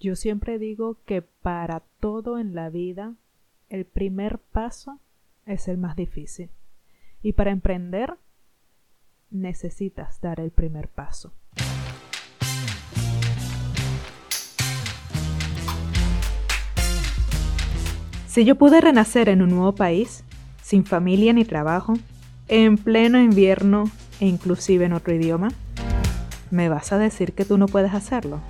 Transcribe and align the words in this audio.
Yo 0.00 0.14
siempre 0.14 0.60
digo 0.60 0.98
que 1.04 1.22
para 1.22 1.80
todo 1.98 2.38
en 2.38 2.54
la 2.54 2.70
vida, 2.70 3.16
el 3.68 3.84
primer 3.84 4.38
paso 4.38 5.00
es 5.44 5.66
el 5.66 5.76
más 5.76 5.96
difícil. 5.96 6.50
Y 7.20 7.32
para 7.32 7.50
emprender, 7.50 8.14
necesitas 9.30 10.20
dar 10.20 10.38
el 10.38 10.52
primer 10.52 10.88
paso. 10.88 11.32
Si 18.28 18.44
yo 18.44 18.54
pude 18.54 18.80
renacer 18.80 19.28
en 19.28 19.42
un 19.42 19.50
nuevo 19.50 19.74
país, 19.74 20.22
sin 20.62 20.84
familia 20.84 21.32
ni 21.32 21.44
trabajo, 21.44 21.94
en 22.46 22.78
pleno 22.78 23.20
invierno 23.20 23.90
e 24.20 24.26
inclusive 24.26 24.84
en 24.84 24.92
otro 24.92 25.12
idioma, 25.12 25.48
¿me 26.52 26.68
vas 26.68 26.92
a 26.92 26.98
decir 26.98 27.32
que 27.32 27.44
tú 27.44 27.58
no 27.58 27.66
puedes 27.66 27.94
hacerlo? 27.94 28.40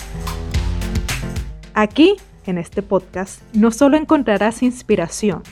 Aquí, 1.81 2.17
en 2.45 2.59
este 2.59 2.83
podcast, 2.83 3.41
no 3.55 3.71
solo 3.71 3.97
encontrarás 3.97 4.65
inspiración, 4.65 5.45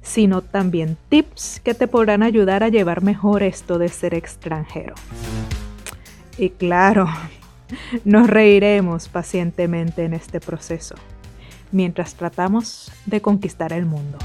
sino 0.00 0.40
también 0.40 0.96
tips 1.10 1.60
que 1.62 1.74
te 1.74 1.86
podrán 1.86 2.22
ayudar 2.22 2.62
a 2.62 2.70
llevar 2.70 3.02
mejor 3.02 3.42
esto 3.42 3.76
de 3.76 3.90
ser 3.90 4.14
extranjero. 4.14 4.94
Y 6.38 6.48
claro, 6.48 7.06
nos 8.06 8.30
reiremos 8.30 9.10
pacientemente 9.10 10.04
en 10.04 10.14
este 10.14 10.40
proceso, 10.40 10.94
mientras 11.70 12.14
tratamos 12.14 12.90
de 13.04 13.20
conquistar 13.20 13.74
el 13.74 13.84
mundo. 13.84 14.16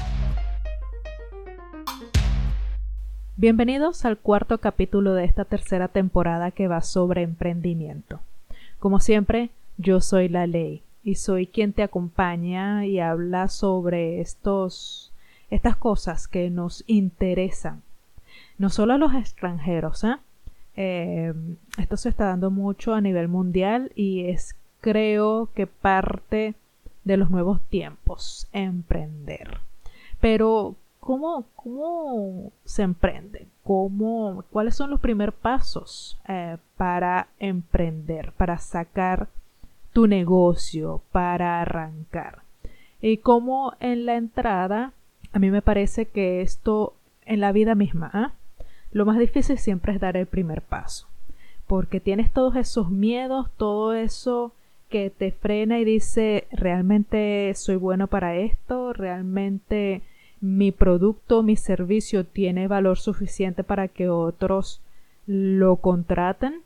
Bienvenidos 3.36 4.06
al 4.06 4.16
cuarto 4.16 4.56
capítulo 4.56 5.12
de 5.12 5.26
esta 5.26 5.44
tercera 5.44 5.88
temporada 5.88 6.52
que 6.52 6.68
va 6.68 6.80
sobre 6.80 7.20
emprendimiento. 7.20 8.20
Como 8.78 8.98
siempre, 8.98 9.50
yo 9.76 10.00
soy 10.00 10.30
la 10.30 10.46
ley 10.46 10.84
y 11.02 11.14
soy 11.14 11.46
quien 11.46 11.72
te 11.72 11.82
acompaña 11.82 12.86
y 12.86 13.00
habla 13.00 13.48
sobre 13.48 14.20
estos, 14.20 15.12
estas 15.50 15.76
cosas 15.76 16.28
que 16.28 16.50
nos 16.50 16.84
interesan, 16.86 17.82
no 18.58 18.70
solo 18.70 18.94
a 18.94 18.98
los 18.98 19.14
extranjeros, 19.14 20.04
¿eh? 20.04 20.16
¿eh? 20.76 21.34
esto 21.78 21.96
se 21.96 22.10
está 22.10 22.26
dando 22.26 22.50
mucho 22.50 22.94
a 22.94 23.00
nivel 23.00 23.28
mundial 23.28 23.92
y 23.94 24.26
es 24.26 24.54
creo 24.80 25.50
que 25.54 25.66
parte 25.66 26.54
de 27.04 27.16
los 27.16 27.30
nuevos 27.30 27.62
tiempos, 27.68 28.48
emprender. 28.52 29.58
Pero, 30.20 30.76
¿cómo, 31.00 31.46
cómo 31.56 32.52
se 32.64 32.82
emprende? 32.82 33.46
¿Cómo, 33.64 34.44
¿Cuáles 34.50 34.74
son 34.74 34.90
los 34.90 35.00
primeros 35.00 35.34
pasos 35.34 36.18
eh, 36.28 36.58
para 36.76 37.28
emprender, 37.38 38.32
para 38.32 38.58
sacar 38.58 39.28
tu 39.92 40.06
negocio 40.06 41.02
para 41.12 41.60
arrancar. 41.60 42.42
Y 43.00 43.18
como 43.18 43.74
en 43.80 44.06
la 44.06 44.16
entrada, 44.16 44.92
a 45.32 45.38
mí 45.38 45.50
me 45.50 45.62
parece 45.62 46.06
que 46.06 46.42
esto 46.42 46.94
en 47.24 47.40
la 47.40 47.52
vida 47.52 47.74
misma, 47.74 48.10
¿ah? 48.12 48.32
lo 48.92 49.06
más 49.06 49.18
difícil 49.18 49.58
siempre 49.58 49.92
es 49.92 50.00
dar 50.00 50.16
el 50.16 50.26
primer 50.26 50.62
paso. 50.62 51.06
Porque 51.66 52.00
tienes 52.00 52.32
todos 52.32 52.56
esos 52.56 52.90
miedos, 52.90 53.48
todo 53.56 53.94
eso 53.94 54.52
que 54.88 55.10
te 55.10 55.30
frena 55.30 55.78
y 55.78 55.84
dice, 55.84 56.48
realmente 56.50 57.52
soy 57.54 57.76
bueno 57.76 58.08
para 58.08 58.36
esto, 58.36 58.92
realmente 58.92 60.02
mi 60.40 60.72
producto, 60.72 61.42
mi 61.42 61.56
servicio 61.56 62.24
tiene 62.24 62.66
valor 62.66 62.98
suficiente 62.98 63.62
para 63.62 63.88
que 63.88 64.08
otros 64.08 64.82
lo 65.26 65.76
contraten. 65.76 66.62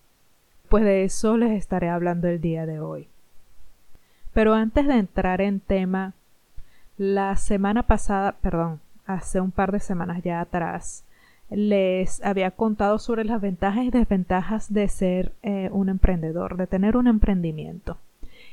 Pues 0.71 0.85
de 0.85 1.05
eso 1.05 1.37
les 1.37 1.53
estaré 1.53 1.91
hablando 1.91 2.29
el 2.29 2.41
día 2.41 2.65
de 2.65 2.81
hoy. 2.81 3.09
Pero 4.35 4.55
antes 4.55 4.87
de 4.87 4.99
entrar 4.99 5.41
en 5.41 5.61
tema, 5.61 6.13
la 6.99 7.37
semana 7.37 7.85
pasada, 7.85 8.33
perdón, 8.43 8.81
hace 9.07 9.41
un 9.41 9.53
par 9.53 9.73
de 9.73 9.81
semanas 9.81 10.23
ya 10.23 10.41
atrás, 10.41 11.05
les 11.51 12.23
había 12.25 12.51
contado 12.51 12.99
sobre 12.99 13.25
las 13.25 13.41
ventajas 13.41 13.85
y 13.85 13.91
desventajas 13.91 14.73
de 14.73 14.89
ser 14.89 15.33
eh, 15.43 15.69
un 15.73 15.89
emprendedor, 15.89 16.57
de 16.57 16.67
tener 16.67 16.97
un 16.97 17.07
emprendimiento. 17.07 17.99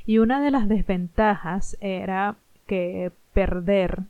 Y 0.06 0.20
una 0.20 0.40
de 0.40 0.52
las 0.52 0.68
desventajas 0.68 1.78
era 1.82 2.36
que 2.68 3.12
perder 3.34 4.04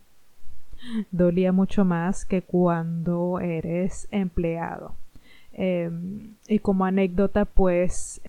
dolía 1.11 1.51
mucho 1.51 1.85
más 1.85 2.25
que 2.25 2.41
cuando 2.41 3.39
eres 3.39 4.07
empleado. 4.11 4.93
Em, 5.53 6.33
y 6.47 6.59
como 6.59 6.85
anécdota, 6.85 7.45
pues 7.45 8.21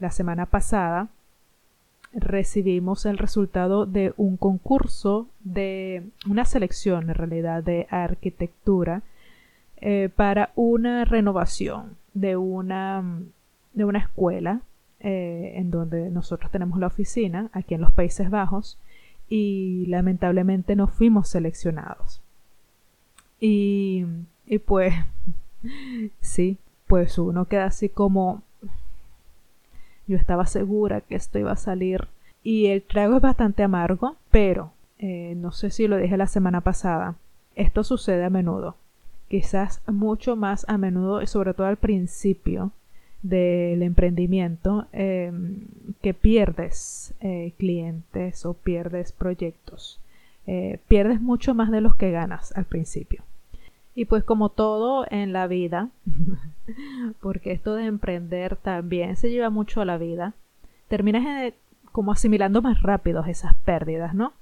la 0.00 0.10
semana 0.10 0.46
pasada 0.46 1.08
recibimos 2.12 3.06
el 3.06 3.18
resultado 3.18 3.86
de 3.86 4.14
un 4.16 4.36
concurso 4.36 5.28
de 5.40 6.04
una 6.28 6.44
selección 6.44 7.10
en 7.10 7.14
realidad 7.14 7.62
de 7.62 7.86
arquitectura 7.90 9.02
eh, 9.80 10.10
para 10.14 10.50
una 10.56 11.04
renovación 11.04 11.96
de 12.14 12.36
una, 12.36 13.04
de 13.74 13.84
una 13.84 14.00
escuela 14.00 14.62
eh, 15.00 15.52
en 15.54 15.70
donde 15.70 16.10
nosotros 16.10 16.50
tenemos 16.50 16.80
la 16.80 16.88
oficina 16.88 17.50
aquí 17.52 17.74
en 17.74 17.82
los 17.82 17.92
Países 17.92 18.30
Bajos 18.30 18.78
y 19.28 19.84
lamentablemente 19.86 20.74
no 20.74 20.88
fuimos 20.88 21.28
seleccionados. 21.28 22.22
Y, 23.38 24.04
y 24.46 24.58
pues 24.58 24.94
sí, 26.20 26.58
pues 26.88 27.18
uno 27.18 27.44
queda 27.44 27.66
así 27.66 27.88
como 27.88 28.42
yo 30.08 30.16
estaba 30.16 30.46
segura 30.46 31.02
que 31.02 31.14
esto 31.14 31.38
iba 31.38 31.52
a 31.52 31.56
salir. 31.56 32.08
Y 32.42 32.66
el 32.66 32.82
trago 32.82 33.16
es 33.16 33.22
bastante 33.22 33.62
amargo, 33.62 34.16
pero 34.30 34.72
eh, 34.98 35.34
no 35.36 35.52
sé 35.52 35.70
si 35.70 35.86
lo 35.86 35.96
dije 35.96 36.16
la 36.16 36.26
semana 36.26 36.62
pasada. 36.62 37.14
Esto 37.54 37.84
sucede 37.84 38.24
a 38.24 38.30
menudo. 38.30 38.76
Quizás 39.28 39.82
mucho 39.86 40.34
más 40.34 40.64
a 40.68 40.78
menudo 40.78 41.20
y 41.22 41.26
sobre 41.26 41.52
todo 41.52 41.66
al 41.66 41.76
principio 41.76 42.72
del 43.22 43.82
emprendimiento 43.82 44.86
em, 44.92 45.66
que 46.00 46.14
pierdes 46.14 47.14
eh, 47.20 47.52
clientes 47.58 48.46
o 48.46 48.54
pierdes 48.54 49.12
proyectos. 49.12 50.00
Eh, 50.46 50.78
pierdes 50.88 51.20
mucho 51.20 51.54
más 51.54 51.70
de 51.70 51.82
los 51.82 51.94
que 51.96 52.10
ganas 52.10 52.56
al 52.56 52.64
principio. 52.64 53.22
Y 53.98 54.04
pues 54.04 54.22
como 54.22 54.48
todo 54.48 55.06
en 55.10 55.32
la 55.32 55.48
vida, 55.48 55.88
porque 57.20 57.50
esto 57.50 57.74
de 57.74 57.86
emprender 57.86 58.54
también 58.54 59.16
se 59.16 59.28
lleva 59.28 59.50
mucho 59.50 59.80
a 59.80 59.84
la 59.84 59.98
vida, 59.98 60.34
terminas 60.86 61.26
eh, 61.26 61.54
como 61.90 62.12
asimilando 62.12 62.62
más 62.62 62.80
rápido 62.80 63.24
esas 63.24 63.54
pérdidas, 63.64 64.14
¿no? 64.14 64.34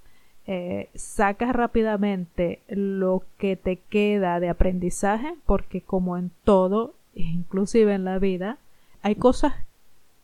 Eh, 0.47 0.91
sacas 0.95 1.57
rápidamente 1.57 2.61
lo 2.69 3.23
que 3.39 3.57
te 3.57 3.77
queda 3.77 4.41
de 4.41 4.51
aprendizaje, 4.51 5.35
porque 5.47 5.81
como 5.81 6.19
en 6.19 6.31
todo, 6.45 6.93
inclusive 7.15 7.95
en 7.95 8.05
la 8.05 8.19
vida, 8.19 8.59
hay 9.01 9.15
cosas 9.15 9.55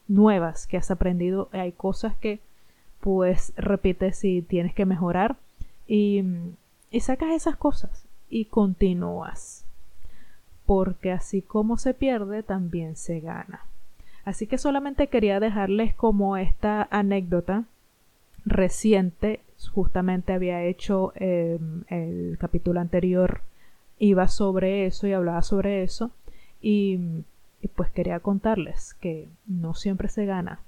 nuevas 0.09 0.67
que 0.67 0.77
has 0.77 0.91
aprendido, 0.91 1.49
hay 1.53 1.73
cosas 1.73 2.15
que 2.19 2.41
pues 3.01 3.55
repites 3.57 4.25
y 4.25 4.43
tienes 4.43 4.75
que 4.75 4.85
mejorar 4.85 5.37
y, 5.87 6.23
y 6.91 7.01
sacas 7.01 7.31
esas 7.31 7.57
cosas 7.57 8.02
y 8.33 8.47
continúas. 8.47 9.67
Porque 10.65 11.13
así 11.13 11.43
como 11.43 11.77
se 11.77 11.93
pierde, 11.93 12.43
también 12.43 12.97
se 12.97 13.21
gana. 13.21 13.67
Así 14.25 14.47
que 14.47 14.57
solamente 14.57 15.09
quería 15.09 15.39
dejarles 15.39 15.95
como 15.95 16.39
esta 16.39 16.89
anécdota 16.91 17.65
reciente. 18.47 19.41
Justamente 19.73 20.33
había 20.33 20.65
hecho 20.65 21.13
em, 21.17 21.85
el 21.89 22.39
capítulo 22.39 22.81
anterior, 22.81 23.43
iba 23.99 24.27
sobre 24.29 24.87
eso 24.87 25.07
y 25.07 25.13
hablaba 25.13 25.43
sobre 25.43 25.83
eso. 25.83 26.11
Y, 26.61 27.25
pues 27.75 27.91
quería 27.91 28.19
contarles 28.21 28.95
que 28.95 29.29
no 29.47 29.75
siempre 29.75 30.09
se 30.09 30.25
gana. 30.25 30.61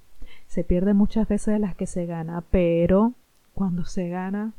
Se 0.49 0.65
pierde 0.65 0.93
muchas 0.93 1.27
veces 1.29 1.59
las 1.59 1.75
que 1.75 1.87
se 1.87 2.05
gana, 2.07 2.45
pero 2.51 3.15
cuando 3.55 3.85
se 3.85 4.09
gana 4.09 4.53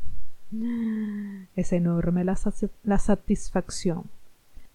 es 0.51 1.73
enorme 1.73 2.23
la, 2.23 2.97
satisfacción. 2.97 4.03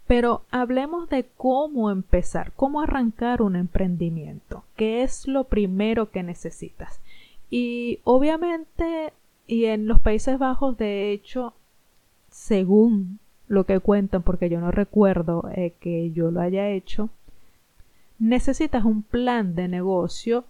Pero 0.07 0.43
hablemos 0.51 1.09
de 1.09 1.27
cómo 1.37 1.91
empezar, 1.91 2.53
cómo 2.57 2.81
arrancar 2.81 3.43
un 3.43 3.55
emprendimiento, 3.55 4.65
qué 4.77 5.03
es 5.03 5.29
lo 5.29 5.45
primero 5.45 6.11
que 6.11 6.23
necesitas. 6.23 7.01
Y 7.49 8.01
obviamente, 8.05 9.13
y 9.47 9.67
en 9.67 9.87
los 9.87 10.01
Países 10.01 10.39
Bajos, 10.39 10.77
de 10.77 11.13
hecho, 11.13 11.55
según 12.31 13.21
lo 13.47 13.65
que 13.65 13.81
cuentan, 13.81 14.23
porque 14.23 14.49
yo 14.49 14.61
no 14.61 14.71
recuerdo 14.71 15.49
eh, 15.55 15.75
que 15.81 16.11
yo 16.13 16.31
lo 16.31 16.41
haya 16.41 16.69
hecho, 16.69 17.09
necesitas 18.19 18.85
un 18.85 19.03
plan 19.03 19.55
de 19.55 19.69
negocio 19.69 20.45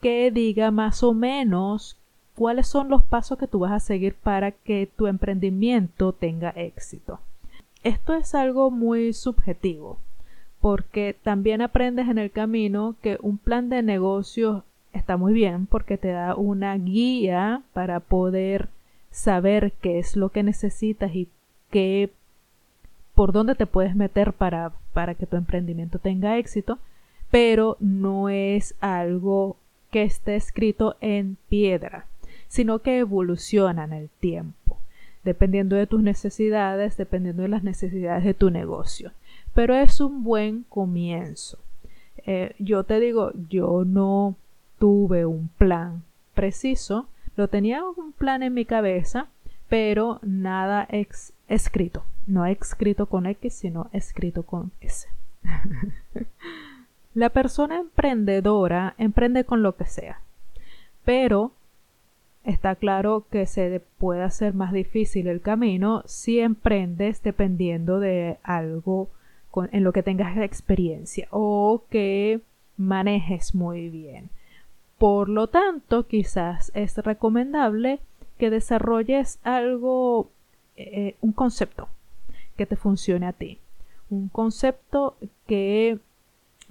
que 0.00 0.30
diga 0.32 0.70
más 0.70 1.02
o 1.02 1.14
menos 1.14 1.96
cuáles 2.34 2.66
son 2.66 2.88
los 2.88 3.02
pasos 3.02 3.38
que 3.38 3.46
tú 3.46 3.60
vas 3.60 3.72
a 3.72 3.80
seguir 3.80 4.14
para 4.14 4.50
que 4.52 4.88
tu 4.96 5.06
emprendimiento 5.06 6.12
tenga 6.12 6.50
éxito. 6.50 7.20
Esto 7.82 8.14
es 8.14 8.34
algo 8.34 8.70
muy 8.70 9.12
subjetivo, 9.12 9.98
porque 10.60 11.16
también 11.22 11.62
aprendes 11.62 12.08
en 12.08 12.18
el 12.18 12.30
camino 12.30 12.94
que 13.02 13.18
un 13.22 13.38
plan 13.38 13.68
de 13.68 13.82
negocio 13.82 14.64
está 14.92 15.16
muy 15.16 15.32
bien 15.32 15.66
porque 15.66 15.98
te 15.98 16.08
da 16.08 16.34
una 16.36 16.76
guía 16.76 17.62
para 17.72 18.00
poder 18.00 18.68
saber 19.10 19.72
qué 19.80 19.98
es 19.98 20.16
lo 20.16 20.28
que 20.28 20.42
necesitas 20.42 21.14
y 21.14 21.28
qué 21.70 22.10
por 23.14 23.32
dónde 23.32 23.54
te 23.54 23.66
puedes 23.66 23.94
meter 23.94 24.32
para, 24.32 24.72
para 24.92 25.14
que 25.14 25.26
tu 25.26 25.36
emprendimiento 25.36 25.98
tenga 25.98 26.38
éxito, 26.38 26.78
pero 27.30 27.76
no 27.80 28.28
es 28.28 28.74
algo 28.80 29.56
que 29.90 30.02
esté 30.02 30.36
escrito 30.36 30.96
en 31.00 31.36
piedra, 31.48 32.06
sino 32.52 32.80
que 32.80 32.98
evoluciona 32.98 33.84
en 33.84 33.94
el 33.94 34.10
tiempo, 34.10 34.76
dependiendo 35.24 35.74
de 35.74 35.86
tus 35.86 36.02
necesidades, 36.02 36.98
dependiendo 36.98 37.40
de 37.40 37.48
las 37.48 37.62
necesidades 37.62 38.24
de 38.24 38.34
tu 38.34 38.50
negocio. 38.50 39.12
Pero 39.54 39.74
es 39.74 40.00
un 40.00 40.22
buen 40.22 40.64
comienzo. 40.68 41.56
Eh, 42.26 42.54
yo 42.58 42.84
te 42.84 43.00
digo, 43.00 43.32
yo 43.48 43.86
no 43.86 44.36
tuve 44.78 45.24
un 45.24 45.48
plan 45.56 46.02
preciso, 46.34 47.06
lo 47.36 47.48
tenía 47.48 47.86
un 47.86 48.12
plan 48.12 48.42
en 48.42 48.52
mi 48.52 48.66
cabeza, 48.66 49.28
pero 49.70 50.20
nada 50.20 50.86
escrito. 51.48 52.04
No 52.26 52.44
escrito 52.44 53.06
con 53.06 53.24
X, 53.24 53.54
sino 53.54 53.88
escrito 53.94 54.42
con 54.42 54.72
S. 54.82 55.08
La 57.14 57.30
persona 57.30 57.78
emprendedora 57.78 58.94
emprende 58.98 59.44
con 59.44 59.62
lo 59.62 59.74
que 59.74 59.86
sea, 59.86 60.20
pero 61.06 61.52
está 62.44 62.74
claro 62.74 63.26
que 63.30 63.46
se 63.46 63.82
puede 63.98 64.22
hacer 64.22 64.54
más 64.54 64.72
difícil 64.72 65.28
el 65.28 65.40
camino 65.40 66.02
si 66.06 66.40
emprendes 66.40 67.22
dependiendo 67.22 68.00
de 68.00 68.38
algo 68.42 69.08
en 69.70 69.84
lo 69.84 69.92
que 69.92 70.02
tengas 70.02 70.36
experiencia 70.38 71.28
o 71.30 71.84
que 71.90 72.40
manejes 72.76 73.54
muy 73.54 73.88
bien. 73.90 74.30
Por 74.98 75.28
lo 75.28 75.48
tanto, 75.48 76.06
quizás 76.06 76.70
es 76.74 76.96
recomendable 76.98 78.00
que 78.38 78.50
desarrolles 78.50 79.38
algo, 79.42 80.30
eh, 80.76 81.16
un 81.20 81.32
concepto 81.32 81.88
que 82.56 82.66
te 82.66 82.76
funcione 82.76 83.26
a 83.26 83.32
ti. 83.32 83.58
Un 84.10 84.28
concepto 84.28 85.16
que 85.46 85.98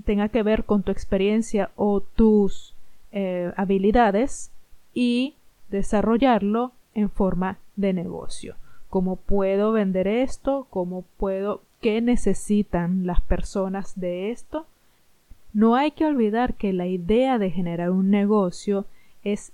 tenga 0.05 0.29
que 0.29 0.43
ver 0.43 0.63
con 0.63 0.83
tu 0.83 0.91
experiencia 0.91 1.71
o 1.75 2.01
tus 2.01 2.73
eh, 3.11 3.51
habilidades 3.57 4.51
y 4.93 5.35
desarrollarlo 5.71 6.73
en 6.93 7.09
forma 7.09 7.57
de 7.75 7.93
negocio. 7.93 8.55
¿Cómo 8.89 9.15
puedo 9.15 9.71
vender 9.71 10.07
esto? 10.07 10.67
¿Cómo 10.69 11.03
puedo? 11.17 11.61
¿Qué 11.81 12.01
necesitan 12.01 13.07
las 13.07 13.21
personas 13.21 13.99
de 13.99 14.31
esto? 14.31 14.67
No 15.53 15.75
hay 15.75 15.91
que 15.91 16.05
olvidar 16.05 16.53
que 16.53 16.73
la 16.73 16.87
idea 16.87 17.37
de 17.37 17.49
generar 17.49 17.89
un 17.89 18.09
negocio 18.09 18.85
es 19.23 19.51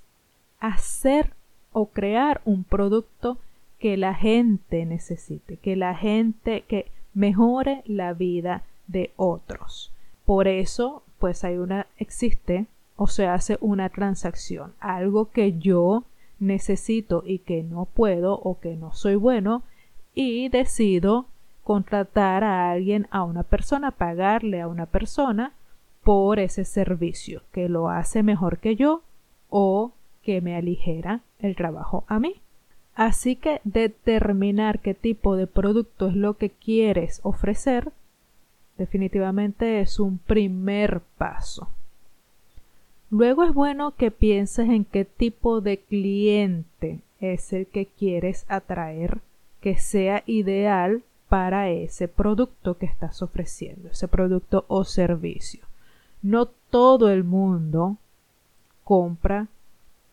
hacer 0.59 1.33
o 1.71 1.87
crear 1.87 2.41
un 2.45 2.63
producto 2.63 3.37
que 3.79 3.95
la 3.95 4.15
gente 4.15 4.85
necesite, 4.85 5.57
que 5.57 5.75
la 5.75 5.95
gente 5.95 6.63
que 6.67 6.87
mejore 7.13 7.83
la 7.85 8.13
vida 8.13 8.63
de 8.87 9.11
otros. 9.15 9.93
Por 10.25 10.47
eso, 10.47 11.03
pues 11.19 11.43
hay 11.43 11.57
una 11.57 11.87
existe 11.97 12.65
o 12.97 13.07
se 13.07 13.27
hace 13.27 13.57
una 13.61 13.89
transacción, 13.89 14.73
algo 14.79 15.31
que 15.31 15.57
yo 15.57 16.03
necesito 16.39 17.23
y 17.25 17.39
que 17.39 17.63
no 17.63 17.85
puedo 17.85 18.33
o 18.33 18.59
que 18.59 18.75
no 18.75 18.93
soy 18.93 19.15
bueno 19.15 19.63
y 20.13 20.49
decido 20.49 21.27
contratar 21.63 22.43
a 22.43 22.69
alguien, 22.71 23.07
a 23.11 23.23
una 23.23 23.43
persona, 23.43 23.91
pagarle 23.91 24.59
a 24.59 24.67
una 24.67 24.85
persona 24.85 25.53
por 26.03 26.39
ese 26.39 26.65
servicio 26.65 27.41
que 27.51 27.69
lo 27.69 27.89
hace 27.89 28.23
mejor 28.23 28.57
que 28.59 28.75
yo 28.75 29.01
o 29.49 29.93
que 30.23 30.41
me 30.41 30.55
aligera 30.55 31.21
el 31.39 31.55
trabajo 31.55 32.03
a 32.07 32.19
mí. 32.19 32.41
Así 32.95 33.35
que 33.35 33.61
determinar 33.63 34.79
qué 34.79 34.93
tipo 34.93 35.35
de 35.35 35.47
producto 35.47 36.07
es 36.07 36.15
lo 36.15 36.35
que 36.35 36.49
quieres 36.49 37.21
ofrecer 37.23 37.93
definitivamente 38.77 39.81
es 39.81 39.99
un 39.99 40.19
primer 40.19 41.01
paso. 41.17 41.69
Luego 43.09 43.43
es 43.43 43.53
bueno 43.53 43.95
que 43.95 44.11
pienses 44.11 44.69
en 44.69 44.85
qué 44.85 45.05
tipo 45.05 45.61
de 45.61 45.77
cliente 45.77 46.99
es 47.19 47.53
el 47.53 47.67
que 47.67 47.85
quieres 47.85 48.45
atraer 48.47 49.19
que 49.61 49.77
sea 49.77 50.23
ideal 50.25 51.03
para 51.29 51.69
ese 51.69 52.07
producto 52.07 52.77
que 52.77 52.85
estás 52.85 53.21
ofreciendo, 53.21 53.89
ese 53.89 54.07
producto 54.07 54.65
o 54.67 54.83
servicio 54.83 55.67
no 56.21 56.47
todo 56.69 57.09
el 57.09 57.23
mundo 57.23 57.97
compra 58.83 59.47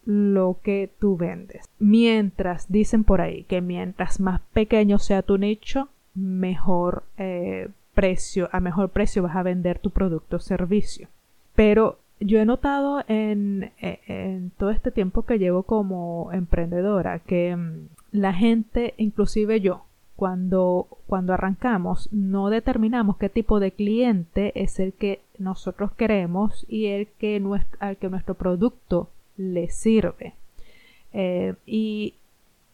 lo 0.05 0.59
que 0.63 0.91
tú 0.99 1.17
vendes. 1.17 1.69
Mientras, 1.79 2.71
dicen 2.71 3.05
por 3.05 3.21
ahí, 3.21 3.45
que 3.45 3.61
mientras 3.61 4.21
más 4.21 4.41
pequeño 4.53 4.99
sea 4.99 5.23
tu 5.23 5.39
nicho, 5.39 5.89
mejor 6.15 7.05
eh, 7.17 7.69
precio, 7.95 8.49
a 8.53 8.61
mejor 8.61 8.91
precio 8.91 9.23
vas 9.23 9.37
a 9.37 9.43
vender 9.43 9.79
tu 9.79 9.91
producto 9.91 10.37
o 10.37 10.41
servicio. 10.41 11.09
Pero 11.55 11.99
yo 12.25 12.41
he 12.41 12.45
notado 12.45 13.05
en, 13.07 13.73
e, 13.81 14.01
en, 14.07 14.51
todo 14.57 14.71
este 14.71 14.91
tiempo 14.91 15.23
que 15.23 15.39
llevo 15.39 15.63
como 15.63 16.31
emprendedora 16.33 17.19
que 17.19 17.55
mm, 17.55 17.89
la 18.13 18.33
gente, 18.33 18.95
inclusive 18.97 19.61
yo, 19.61 19.85
cuando, 20.17 20.87
cuando 21.07 21.35
arrancamos 21.35 22.09
no 22.13 22.49
determinamos 22.49 23.17
qué 23.17 23.29
tipo 23.29 23.61
de 23.61 23.73
cliente 23.73 24.53
es 24.55 24.79
el 24.79 24.93
que 24.93 25.21
nosotros 25.39 25.93
queremos 25.93 26.65
y 26.69 26.87
el 26.87 27.09
que 27.19 27.43
al 27.81 27.97
que 27.97 28.09
nuestro 28.09 28.35
producto 28.35 29.09
le 29.37 29.69
sirve. 29.69 30.35
Eh, 31.13 31.55
y 31.67 32.15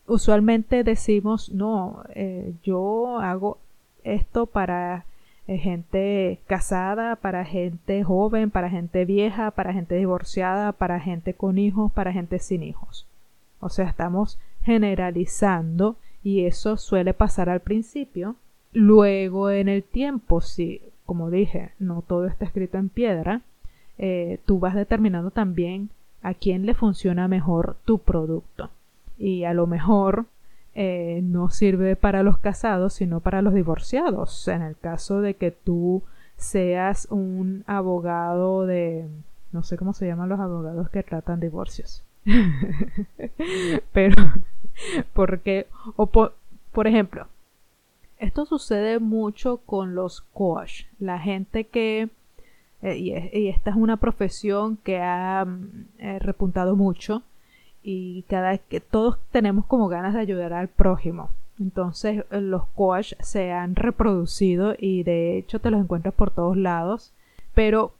usualmente 0.06 0.84
decimos, 0.84 1.50
no, 1.50 2.04
eh, 2.14 2.52
yo 2.62 3.18
hago 3.18 3.58
esto 4.04 4.46
para 4.46 4.98
eh, 4.98 5.09
gente 5.58 6.40
casada, 6.46 7.16
para 7.16 7.44
gente 7.44 8.04
joven, 8.04 8.50
para 8.50 8.70
gente 8.70 9.04
vieja, 9.04 9.50
para 9.50 9.72
gente 9.72 9.96
divorciada, 9.96 10.72
para 10.72 11.00
gente 11.00 11.34
con 11.34 11.58
hijos, 11.58 11.92
para 11.92 12.12
gente 12.12 12.38
sin 12.38 12.62
hijos. 12.62 13.06
O 13.60 13.68
sea, 13.68 13.88
estamos 13.88 14.38
generalizando 14.62 15.96
y 16.22 16.44
eso 16.44 16.76
suele 16.76 17.14
pasar 17.14 17.48
al 17.48 17.60
principio. 17.60 18.36
Luego 18.72 19.50
en 19.50 19.68
el 19.68 19.82
tiempo, 19.82 20.40
si, 20.40 20.80
como 21.06 21.30
dije, 21.30 21.72
no 21.78 22.02
todo 22.02 22.26
está 22.26 22.44
escrito 22.44 22.78
en 22.78 22.88
piedra, 22.88 23.42
eh, 23.98 24.38
tú 24.46 24.58
vas 24.58 24.74
determinando 24.74 25.30
también 25.30 25.90
a 26.22 26.34
quién 26.34 26.66
le 26.66 26.74
funciona 26.74 27.28
mejor 27.28 27.76
tu 27.84 27.98
producto. 27.98 28.70
Y 29.18 29.44
a 29.44 29.52
lo 29.52 29.66
mejor 29.66 30.26
eh, 30.82 31.20
no 31.22 31.50
sirve 31.50 31.94
para 31.94 32.22
los 32.22 32.38
casados, 32.38 32.94
sino 32.94 33.20
para 33.20 33.42
los 33.42 33.52
divorciados. 33.52 34.48
En 34.48 34.62
el 34.62 34.78
caso 34.78 35.20
de 35.20 35.34
que 35.34 35.50
tú 35.50 36.02
seas 36.38 37.06
un 37.10 37.64
abogado 37.66 38.64
de... 38.64 39.06
no 39.52 39.62
sé 39.62 39.76
cómo 39.76 39.92
se 39.92 40.06
llaman 40.06 40.30
los 40.30 40.40
abogados 40.40 40.88
que 40.88 41.02
tratan 41.02 41.38
divorcios. 41.38 42.02
Pero 43.92 44.14
porque, 45.12 45.66
o 45.96 46.06
por, 46.06 46.86
ejemplo, 46.86 47.26
esto 48.18 48.46
sucede 48.46 49.00
mucho 49.00 49.58
con 49.58 49.94
los 49.94 50.22
coach, 50.32 50.84
la 50.98 51.18
gente 51.18 51.64
que, 51.64 52.08
eh, 52.80 52.96
y, 52.96 53.48
esta 53.48 53.68
es 53.68 53.76
una 53.76 53.98
profesión 53.98 54.78
que 54.78 54.98
ha 54.98 55.44
mm, 55.44 55.84
eh, 55.98 56.18
repuntado 56.20 56.74
mucho 56.74 57.22
y 57.82 58.22
cada 58.28 58.58
que 58.58 58.80
todos 58.80 59.18
tenemos 59.30 59.66
como 59.66 59.88
ganas 59.88 60.14
de 60.14 60.20
ayudar 60.20 60.52
al 60.52 60.68
prójimo. 60.68 61.30
Entonces 61.58 62.24
eh, 62.30 62.40
los 62.40 62.66
coach 62.68 63.14
se 63.20 63.52
han 63.52 63.76
reproducido 63.76 64.74
y 64.78 65.02
de 65.02 65.38
hecho 65.38 65.60
te 65.60 65.70
los 65.70 65.80
encuentras 65.80 66.14
por 66.14 66.30
todos 66.30 66.56
lados, 66.56 67.12
pero 67.54 67.92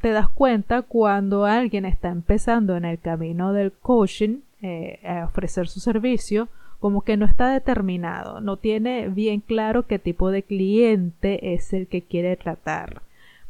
te 0.00 0.10
das 0.10 0.28
cuenta 0.28 0.82
cuando 0.82 1.44
alguien 1.44 1.84
está 1.84 2.10
empezando 2.10 2.76
en 2.76 2.84
el 2.84 2.98
camino 2.98 3.52
del 3.52 3.72
coaching 3.72 4.40
eh, 4.62 5.00
a 5.04 5.24
ofrecer 5.24 5.68
su 5.68 5.80
servicio, 5.80 6.48
como 6.80 7.02
que 7.02 7.16
no 7.16 7.24
está 7.24 7.48
determinado, 7.48 8.40
no 8.40 8.58
tiene 8.58 9.08
bien 9.08 9.40
claro 9.40 9.86
qué 9.86 9.98
tipo 9.98 10.30
de 10.30 10.42
cliente 10.42 11.54
es 11.54 11.72
el 11.72 11.86
que 11.86 12.02
quiere 12.02 12.36
tratar. 12.36 13.02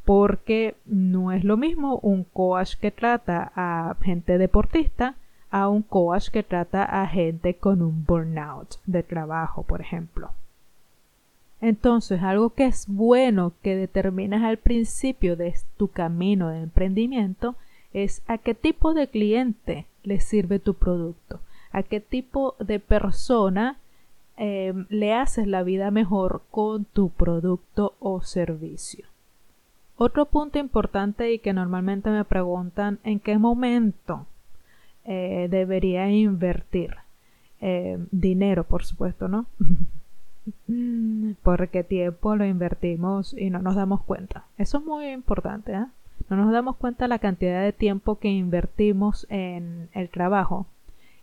Porque 0.04 0.74
no 0.84 1.32
es 1.32 1.44
lo 1.44 1.56
mismo 1.56 1.98
un 2.00 2.24
coach 2.24 2.74
que 2.76 2.90
trata 2.90 3.52
a 3.56 3.96
gente 4.02 4.38
deportista 4.38 5.16
a 5.54 5.68
un 5.68 5.82
coach 5.82 6.30
que 6.30 6.42
trata 6.42 6.82
a 6.82 7.06
gente 7.06 7.54
con 7.54 7.80
un 7.80 8.04
burnout 8.04 8.74
de 8.86 9.04
trabajo, 9.04 9.62
por 9.62 9.80
ejemplo. 9.80 10.32
Entonces, 11.60 12.24
algo 12.24 12.50
que 12.50 12.66
es 12.66 12.86
bueno 12.88 13.52
que 13.62 13.76
determinas 13.76 14.42
al 14.42 14.56
principio 14.56 15.36
de 15.36 15.54
tu 15.76 15.86
camino 15.86 16.48
de 16.48 16.62
emprendimiento 16.62 17.54
es 17.92 18.20
a 18.26 18.38
qué 18.38 18.56
tipo 18.56 18.94
de 18.94 19.06
cliente 19.06 19.86
le 20.02 20.18
sirve 20.18 20.58
tu 20.58 20.74
producto, 20.74 21.38
a 21.70 21.84
qué 21.84 22.00
tipo 22.00 22.56
de 22.58 22.80
persona 22.80 23.78
em, 24.36 24.86
le 24.88 25.14
haces 25.14 25.46
la 25.46 25.62
vida 25.62 25.92
mejor 25.92 26.42
con 26.50 26.84
tu 26.84 27.10
producto 27.10 27.94
o 28.00 28.22
servicio. 28.22 29.06
Otro 29.96 30.26
punto 30.26 30.58
importante 30.58 31.32
y 31.32 31.38
que 31.38 31.52
normalmente 31.52 32.10
me 32.10 32.24
preguntan 32.24 32.98
en 33.04 33.20
qué 33.20 33.38
momento 33.38 34.26
eh, 35.04 35.48
debería 35.50 36.10
invertir. 36.10 36.96
Eh, 37.60 37.98
dinero, 38.10 38.64
por 38.64 38.84
supuesto, 38.84 39.28
¿no? 39.28 39.46
Porque 41.42 41.82
tiempo 41.82 42.36
lo 42.36 42.44
invertimos 42.44 43.34
y 43.38 43.50
no 43.50 43.60
nos 43.60 43.74
damos 43.74 44.02
cuenta. 44.02 44.44
Eso 44.58 44.78
es 44.78 44.84
muy 44.84 45.08
importante, 45.08 45.72
¿eh? 45.72 45.86
No 46.28 46.36
nos 46.36 46.52
damos 46.52 46.76
cuenta 46.76 47.08
la 47.08 47.18
cantidad 47.18 47.62
de 47.62 47.72
tiempo 47.72 48.18
que 48.18 48.28
invertimos 48.28 49.26
en 49.30 49.88
el 49.92 50.08
trabajo 50.08 50.66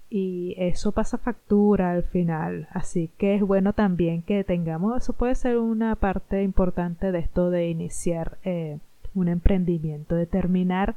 y 0.10 0.56
eso 0.58 0.92
pasa 0.92 1.18
factura 1.18 1.92
al 1.92 2.04
final. 2.04 2.68
Así 2.72 3.10
que 3.18 3.36
es 3.36 3.42
bueno 3.42 3.74
también 3.74 4.22
que 4.22 4.44
tengamos, 4.44 5.02
eso 5.02 5.14
puede 5.14 5.36
ser 5.36 5.58
una 5.58 5.96
parte 5.96 6.44
importante 6.44 7.12
de 7.12 7.20
esto 7.20 7.50
de 7.50 7.70
iniciar 7.70 8.38
eh, 8.44 8.78
un 9.16 9.30
emprendimiento, 9.30 10.16
determinar 10.16 10.96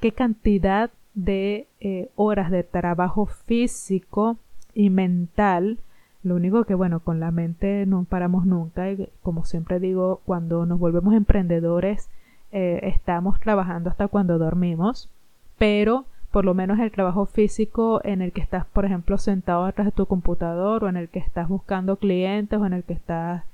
qué 0.00 0.12
cantidad 0.12 0.90
de 1.16 1.66
eh, 1.80 2.10
horas 2.14 2.52
de 2.52 2.62
trabajo 2.62 3.26
físico 3.26 4.36
y 4.74 4.90
mental. 4.90 5.78
Lo 6.22 6.36
único 6.36 6.64
que, 6.64 6.74
bueno, 6.74 7.00
con 7.00 7.18
la 7.18 7.32
mente 7.32 7.86
no 7.86 8.04
paramos 8.04 8.46
nunca. 8.46 8.90
Y 8.92 9.08
como 9.22 9.44
siempre 9.44 9.80
digo, 9.80 10.20
cuando 10.24 10.66
nos 10.66 10.78
volvemos 10.78 11.14
emprendedores, 11.14 12.08
eh, 12.52 12.80
estamos 12.84 13.40
trabajando 13.40 13.90
hasta 13.90 14.06
cuando 14.06 14.38
dormimos. 14.38 15.10
Pero 15.58 16.04
por 16.30 16.44
lo 16.44 16.52
menos 16.52 16.78
el 16.78 16.92
trabajo 16.92 17.24
físico 17.24 18.00
en 18.04 18.20
el 18.20 18.32
que 18.32 18.42
estás, 18.42 18.66
por 18.66 18.84
ejemplo, 18.84 19.16
sentado 19.16 19.64
detrás 19.64 19.86
de 19.86 19.92
tu 19.92 20.04
computador 20.04 20.84
o 20.84 20.88
en 20.88 20.98
el 20.98 21.08
que 21.08 21.18
estás 21.18 21.48
buscando 21.48 21.96
clientes 21.96 22.58
o 22.58 22.66
en 22.66 22.74
el 22.74 22.84
que 22.84 22.92
estás 22.92 23.44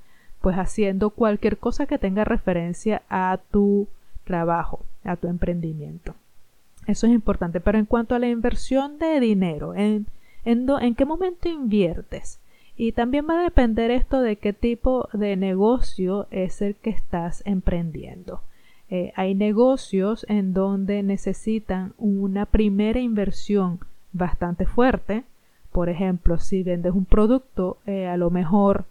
pues 0.41 0.57
haciendo 0.57 1.11
cualquier 1.11 1.57
cosa 1.57 1.85
que 1.85 1.97
tenga 1.97 2.25
referencia 2.25 3.03
a 3.09 3.39
tu 3.51 3.87
trabajo, 4.25 4.81
a 5.05 5.15
tu 5.15 5.29
emprendimiento. 5.29 6.15
Eso 6.87 7.07
es 7.07 7.13
importante, 7.13 7.59
pero 7.59 7.77
en 7.77 7.85
cuanto 7.85 8.15
a 8.15 8.19
la 8.19 8.27
inversión 8.27 8.99
de 8.99 9.19
dinero, 9.19 9.73
¿en, 9.75 10.07
en, 10.45 10.67
en 10.69 10.95
qué 10.95 11.05
momento 11.05 11.49
inviertes? 11.49 12.39
Y 12.75 12.91
también 12.91 13.27
va 13.29 13.39
a 13.39 13.43
depender 13.43 13.91
esto 13.91 14.21
de 14.21 14.35
qué 14.37 14.51
tipo 14.51 15.07
de 15.13 15.35
negocio 15.35 16.27
es 16.31 16.61
el 16.61 16.75
que 16.75 16.89
estás 16.89 17.43
emprendiendo. 17.45 18.41
Eh, 18.89 19.11
hay 19.15 19.35
negocios 19.35 20.25
en 20.29 20.53
donde 20.53 21.03
necesitan 21.03 21.93
una 21.97 22.45
primera 22.45 22.99
inversión 22.99 23.79
bastante 24.11 24.65
fuerte. 24.65 25.23
Por 25.71 25.89
ejemplo, 25.89 26.37
si 26.37 26.63
vendes 26.63 26.93
un 26.93 27.05
producto, 27.05 27.77
eh, 27.85 28.07
a 28.07 28.17
lo 28.17 28.29
mejor 28.29 28.85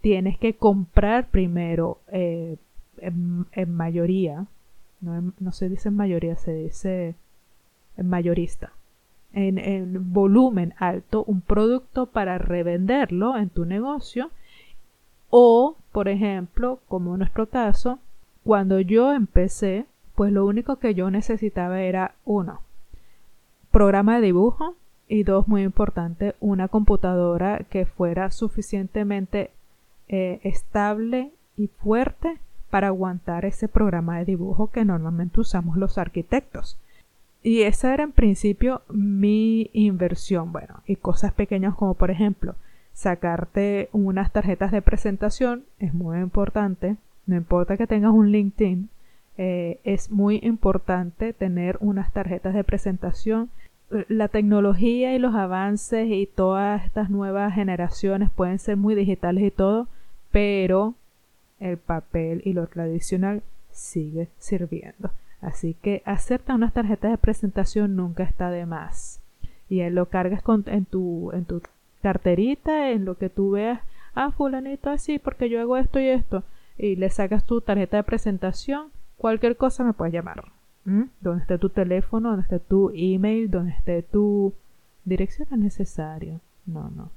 tienes 0.00 0.38
que 0.38 0.54
comprar 0.54 1.28
primero 1.28 1.98
eh, 2.12 2.56
en, 2.98 3.74
mayoría, 3.74 4.46
no, 5.00 5.52
se 5.52 5.68
dice 5.68 5.90
en 5.90 5.96
mayoría, 5.96 6.36
se 6.36 6.52
dice 6.52 7.14
mayorista, 8.04 8.72
en, 9.32 9.58
en 9.58 10.12
volumen 10.12 10.74
alto, 10.78 11.24
un 11.26 11.40
producto 11.40 12.06
para 12.06 12.38
revenderlo 12.38 13.36
en 13.36 13.50
tu 13.50 13.64
negocio. 13.64 14.30
O, 15.30 15.76
por 15.92 16.08
ejemplo, 16.08 16.80
como 16.88 17.14
en 17.14 17.20
nuestro 17.20 17.46
caso, 17.46 17.98
cuando 18.44 18.80
yo 18.80 19.12
empecé, 19.12 19.86
pues 20.14 20.32
lo 20.32 20.46
único 20.46 20.76
que 20.76 20.94
yo 20.94 21.10
necesitaba 21.10 21.80
era 21.80 22.14
uno, 22.24 22.60
programa 23.70 24.16
de 24.16 24.26
dibujo 24.26 24.74
y 25.08 25.22
dos, 25.22 25.46
muy 25.48 25.62
importante, 25.62 26.34
una 26.40 26.68
computadora 26.68 27.60
que 27.68 27.86
fuera 27.86 28.30
suficientemente 28.30 29.50
eh, 30.08 30.40
estable 30.44 31.32
y 31.56 31.66
fuerte 31.68 32.38
para 32.70 32.88
aguantar 32.88 33.44
ese 33.44 33.68
programa 33.68 34.18
de 34.18 34.24
dibujo 34.24 34.70
que 34.70 34.84
normalmente 34.84 35.40
usamos 35.40 35.76
los 35.76 35.98
arquitectos. 35.98 36.78
Y 37.46 37.62
esa 37.62 37.94
era 37.94 38.02
en 38.02 38.12
principio 38.12 38.82
mi 38.88 39.70
inversión. 39.72 40.52
Bueno, 40.52 40.82
y 40.86 40.96
cosas 40.96 41.32
pequeñas 41.32 41.74
como 41.74 41.94
por 41.94 42.10
ejemplo 42.10 42.56
sacarte 42.92 43.88
unas 43.92 44.32
tarjetas 44.32 44.72
de 44.72 44.80
presentación 44.82 45.64
es 45.78 45.92
muy 45.92 46.18
importante 46.18 46.96
no 47.26 47.36
importa 47.36 47.76
que 47.76 47.86
tengas 47.86 48.12
un 48.12 48.30
LinkedIn, 48.30 48.88
eh, 49.36 49.80
es 49.84 50.10
muy 50.10 50.38
importante 50.42 51.32
tener 51.32 51.76
unas 51.80 52.12
tarjetas 52.12 52.54
de 52.54 52.64
presentación. 52.64 53.50
La 54.08 54.28
tecnología 54.28 55.14
y 55.14 55.18
los 55.18 55.34
avances 55.34 56.08
y 56.08 56.26
todas 56.26 56.84
estas 56.84 57.10
nuevas 57.10 57.54
generaciones 57.54 58.30
pueden 58.30 58.58
ser 58.58 58.76
muy 58.76 58.94
digitales 58.94 59.44
y 59.44 59.50
todo, 59.50 59.88
pero 60.30 60.94
el 61.60 61.78
papel 61.78 62.42
y 62.44 62.52
lo 62.52 62.66
tradicional 62.68 63.42
sigue 63.72 64.28
sirviendo. 64.38 65.10
Así 65.46 65.74
que 65.74 66.02
acepta 66.04 66.56
unas 66.56 66.72
tarjetas 66.72 67.12
de 67.12 67.18
presentación 67.18 67.94
nunca 67.94 68.24
está 68.24 68.50
de 68.50 68.66
más. 68.66 69.20
Y 69.68 69.88
lo 69.90 70.06
cargas 70.06 70.42
en, 70.66 70.84
tu, 70.84 71.30
en 71.32 71.44
tu 71.44 71.62
carterita, 72.02 72.90
en 72.90 73.04
lo 73.04 73.16
que 73.16 73.30
tú 73.30 73.52
veas, 73.52 73.80
ah, 74.16 74.32
fulanito 74.32 74.90
así, 74.90 75.20
porque 75.20 75.48
yo 75.48 75.60
hago 75.60 75.76
esto 75.76 76.00
y 76.00 76.08
esto 76.08 76.42
y 76.78 76.96
le 76.96 77.10
sacas 77.10 77.44
tu 77.44 77.60
tarjeta 77.60 77.96
de 77.96 78.02
presentación, 78.02 78.88
cualquier 79.16 79.56
cosa 79.56 79.84
me 79.84 79.92
puedes 79.92 80.12
llamar. 80.12 80.44
Donde 80.84 81.42
esté 81.42 81.58
tu 81.58 81.68
teléfono, 81.68 82.30
donde 82.30 82.42
esté 82.42 82.58
tu 82.60 82.90
email, 82.94 83.48
donde 83.48 83.72
esté 83.72 84.02
tu 84.02 84.52
dirección 85.04 85.48
es 85.52 85.58
necesario. 85.58 86.40
No, 86.64 86.90
no. 86.90 87.10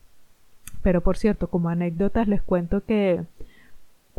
Pero 0.84 1.02
por 1.02 1.18
cierto, 1.18 1.50
como 1.50 1.70
anécdotas 1.70 2.28
les 2.28 2.44
cuento 2.44 2.84
que 2.86 3.24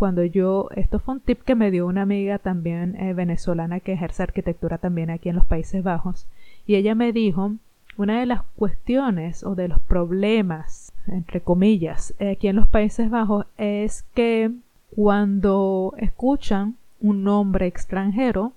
cuando 0.00 0.24
yo, 0.24 0.70
esto 0.76 0.98
fue 0.98 1.12
un 1.12 1.20
tip 1.20 1.42
que 1.42 1.54
me 1.54 1.70
dio 1.70 1.86
una 1.86 2.00
amiga 2.00 2.38
también 2.38 2.96
eh, 2.96 3.12
venezolana 3.12 3.80
que 3.80 3.92
ejerce 3.92 4.22
arquitectura 4.22 4.78
también 4.78 5.10
aquí 5.10 5.28
en 5.28 5.36
los 5.36 5.44
Países 5.44 5.82
Bajos, 5.82 6.26
y 6.66 6.76
ella 6.76 6.94
me 6.94 7.12
dijo, 7.12 7.52
una 7.98 8.18
de 8.18 8.24
las 8.24 8.40
cuestiones 8.56 9.44
o 9.44 9.54
de 9.54 9.68
los 9.68 9.78
problemas, 9.80 10.94
entre 11.06 11.42
comillas, 11.42 12.14
aquí 12.18 12.48
en 12.48 12.56
los 12.56 12.66
Países 12.66 13.10
Bajos 13.10 13.44
es 13.58 14.04
que 14.14 14.50
cuando 14.96 15.92
escuchan 15.98 16.76
un 17.02 17.22
nombre 17.22 17.66
extranjero 17.66 18.54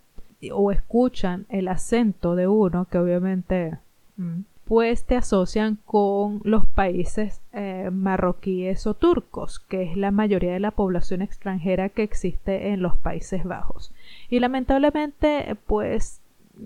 o 0.53 0.71
escuchan 0.71 1.45
el 1.50 1.67
acento 1.67 2.38
de 2.38 2.47
uno, 2.47 2.85
que 2.85 3.00
obviamente 3.00 3.79
mm, 4.15 4.39
pues 4.65 5.03
te 5.03 5.15
asocian 5.15 5.77
con 5.86 6.41
los 6.43 6.65
países 6.65 7.41
eh, 7.51 7.89
marroquíes 7.91 8.88
o 8.88 8.93
turcos, 8.93 9.60
que 9.60 9.84
es 9.84 9.98
la 9.98 10.12
mayoría 10.12 10.53
de 10.53 10.60
la 10.60 10.72
población 10.72 11.22
extranjera 11.22 11.89
que 11.89 12.03
existe 12.03 12.70
en 12.70 12.82
los 12.82 12.98
Países 12.98 13.43
Bajos. 13.43 13.91
Y 14.29 14.39
lamentablemente, 14.39 15.55
pues 15.67 16.22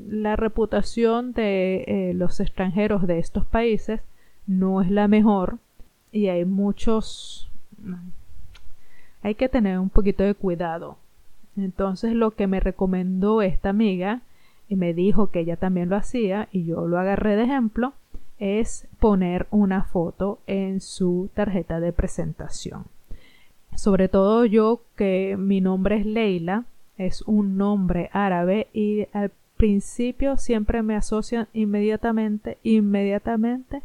la 0.09 0.35
reputación 0.35 1.33
de 1.33 1.83
eh, 1.87 2.13
los 2.13 2.39
extranjeros 2.39 3.07
de 3.07 3.19
estos 3.19 3.45
países 3.45 4.01
no 4.45 4.81
es 4.81 4.91
la 4.91 5.07
mejor 5.07 5.57
y 6.11 6.27
hay 6.27 6.45
muchos 6.45 7.49
hay 9.23 9.35
que 9.35 9.49
tener 9.49 9.79
un 9.79 9.89
poquito 9.89 10.23
de 10.23 10.33
cuidado. 10.33 10.97
Entonces 11.57 12.13
lo 12.13 12.31
que 12.31 12.47
me 12.47 12.59
recomendó 12.59 13.41
esta 13.41 13.69
amiga 13.69 14.21
y 14.67 14.75
me 14.75 14.93
dijo 14.93 15.27
que 15.27 15.39
ella 15.41 15.57
también 15.57 15.89
lo 15.89 15.95
hacía 15.95 16.47
y 16.51 16.65
yo 16.65 16.87
lo 16.87 16.99
agarré 16.99 17.35
de 17.35 17.43
ejemplo 17.43 17.93
es 18.39 18.87
poner 18.99 19.47
una 19.49 19.83
foto 19.83 20.39
en 20.45 20.79
su 20.81 21.29
tarjeta 21.33 21.79
de 21.79 21.91
presentación. 21.91 22.85
Sobre 23.75 24.09
todo 24.09 24.45
yo 24.45 24.81
que 24.95 25.35
mi 25.37 25.61
nombre 25.61 25.97
es 25.97 26.05
Leila, 26.05 26.65
es 26.97 27.21
un 27.23 27.57
nombre 27.57 28.09
árabe 28.13 28.67
y 28.73 29.07
al 29.13 29.31
principio 29.55 30.37
siempre 30.37 30.83
me 30.83 30.95
asocian 30.95 31.47
inmediatamente, 31.53 32.57
inmediatamente 32.63 33.81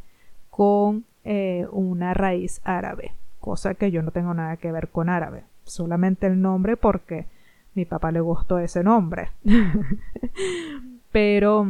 con 0.51 1.05
eh, 1.25 1.67
una 1.73 2.15
raíz 2.15 2.61
árabe 2.65 3.13
cosa 3.43 3.75
que 3.75 3.91
yo 3.91 4.03
no 4.03 4.13
tengo 4.13 4.33
nada 4.33 4.57
que 4.57 4.73
ver 4.73 4.89
con 4.89 5.11
árabe, 5.11 5.43
solamente 5.65 6.29
el 6.29 6.41
nombre 6.41 6.79
porque 6.79 7.27
mi 7.75 7.85
papá 7.85 8.13
le 8.13 8.21
gustó 8.21 8.59
ese 8.59 8.83
nombre. 8.83 9.31
Pero 11.13 11.69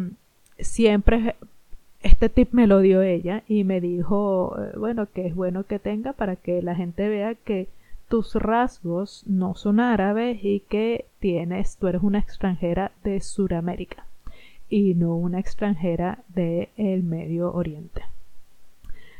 siempre 0.58 1.34
este 2.02 2.28
tip 2.28 2.52
me 2.52 2.66
lo 2.66 2.80
dio 2.80 3.02
ella 3.02 3.42
y 3.48 3.64
me 3.64 3.80
dijo, 3.80 4.56
eh, 4.58 4.76
bueno, 4.76 5.06
que 5.12 5.26
es 5.26 5.34
bueno 5.34 5.64
que 5.64 5.78
tenga 5.78 6.12
para 6.12 6.36
que 6.36 6.62
la 6.62 6.74
gente 6.74 7.08
vea 7.08 7.34
que 7.34 7.68
tus 8.08 8.34
rasgos 8.34 9.24
no 9.26 9.54
son 9.54 9.80
árabes 9.80 10.38
y 10.42 10.60
que 10.60 11.06
tienes, 11.20 11.76
tú 11.76 11.86
eres 11.88 12.02
una 12.02 12.18
extranjera 12.18 12.92
de 13.04 13.20
Sudamérica 13.20 14.04
y 14.68 14.94
no 14.94 15.14
una 15.16 15.38
extranjera 15.38 16.18
del 16.28 16.68
el 16.76 17.02
Medio 17.02 17.52
Oriente. 17.52 18.02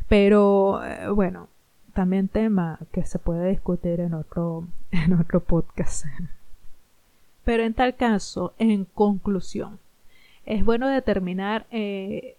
Pero 0.09 0.85
eh, 0.85 1.09
bueno, 1.11 1.49
también 1.95 2.29
tema 2.29 2.79
que 2.91 3.05
se 3.05 3.19
puede 3.19 3.51
discutir 3.51 4.01
en 4.01 4.15
otro, 4.15 4.67
en 4.91 5.15
otro 5.15 5.41
podcast. 5.41 6.07
Pero 7.44 7.64
en 7.64 7.75
tal 7.75 7.96
caso, 7.96 8.54
en 8.58 8.84
conclusión, 8.84 9.78
es 10.46 10.64
bueno 10.64 10.88
determinar 10.88 11.66
eh, 11.70 12.37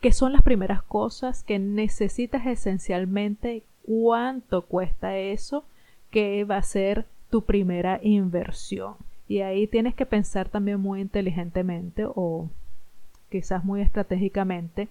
qué 0.00 0.12
son 0.12 0.32
las 0.32 0.42
primeras 0.42 0.82
cosas 0.82 1.42
que 1.42 1.58
necesitas 1.58 2.46
esencialmente, 2.46 3.62
cuánto 3.84 4.62
cuesta 4.62 5.16
eso, 5.16 5.64
qué 6.10 6.44
va 6.44 6.58
a 6.58 6.62
ser 6.62 7.06
tu 7.30 7.42
primera 7.42 8.00
inversión. 8.02 8.94
Y 9.28 9.40
ahí 9.40 9.66
tienes 9.66 9.94
que 9.94 10.06
pensar 10.06 10.48
también 10.48 10.80
muy 10.80 11.00
inteligentemente 11.00 12.04
o 12.06 12.48
quizás 13.30 13.64
muy 13.64 13.82
estratégicamente 13.82 14.88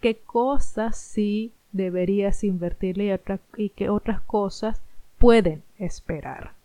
qué 0.00 0.16
cosas 0.16 0.98
sí 0.98 1.52
deberías 1.72 2.44
invertirle 2.44 3.18
y, 3.56 3.62
y 3.62 3.70
qué 3.70 3.88
otras 3.88 4.20
cosas 4.20 4.82
pueden 5.18 5.62
esperar 5.78 6.57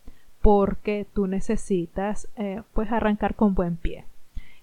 porque 0.43 1.07
tú 1.13 1.25
necesitas 1.25 2.27
eh, 2.35 2.62
pues 2.73 2.91
arrancar 2.91 3.33
con 3.33 3.55
buen 3.55 3.77
pie. 3.77 4.03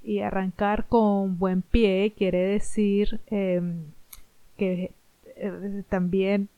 Y 0.05 0.21
arrancar 0.21 0.85
con 0.87 1.39
buen 1.39 1.63
pie 1.63 2.13
quiere 2.17 2.39
decir 2.39 3.21
em, 3.27 3.87
que 4.57 4.93
eh, 5.37 5.83
también 5.89 6.49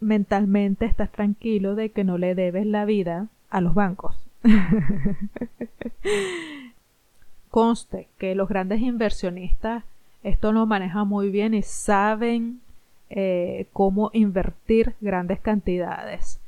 mentalmente 0.00 0.86
estás 0.86 1.10
tranquilo 1.12 1.74
de 1.74 1.90
que 1.90 2.04
no 2.04 2.16
le 2.16 2.34
debes 2.34 2.64
la 2.64 2.84
vida 2.84 3.26
a 3.50 3.60
los 3.60 3.74
bancos. 3.74 4.16
Conste 7.50 8.08
que 8.18 8.34
los 8.34 8.48
grandes 8.48 8.80
inversionistas 8.80 9.84
esto 10.22 10.52
lo 10.52 10.66
manejan 10.66 11.08
muy 11.08 11.30
bien 11.30 11.54
y 11.54 11.62
saben 11.62 12.60
eh, 13.08 13.66
cómo 13.72 14.10
invertir 14.12 14.94
grandes 15.00 15.40
cantidades, 15.40 16.39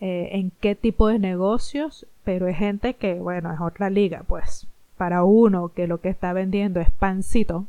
eh, 0.00 0.30
en 0.32 0.50
qué 0.60 0.74
tipo 0.74 1.08
de 1.08 1.18
negocios, 1.18 2.06
pero 2.24 2.48
es 2.48 2.56
gente 2.56 2.94
que, 2.94 3.14
bueno, 3.14 3.52
es 3.52 3.60
otra 3.60 3.90
liga, 3.90 4.24
pues 4.26 4.66
para 4.96 5.24
uno 5.24 5.72
que 5.74 5.86
lo 5.86 6.00
que 6.00 6.08
está 6.10 6.32
vendiendo 6.32 6.80
es 6.80 6.90
pancito 6.90 7.66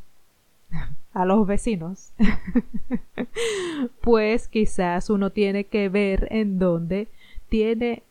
a 1.14 1.24
los 1.24 1.46
vecinos, 1.46 2.12
pues 4.00 4.48
quizás 4.48 5.10
uno 5.10 5.30
tiene 5.30 5.64
que 5.64 5.88
ver 5.88 6.28
en 6.30 6.58
dónde 6.58 7.08
tiene 7.48 8.02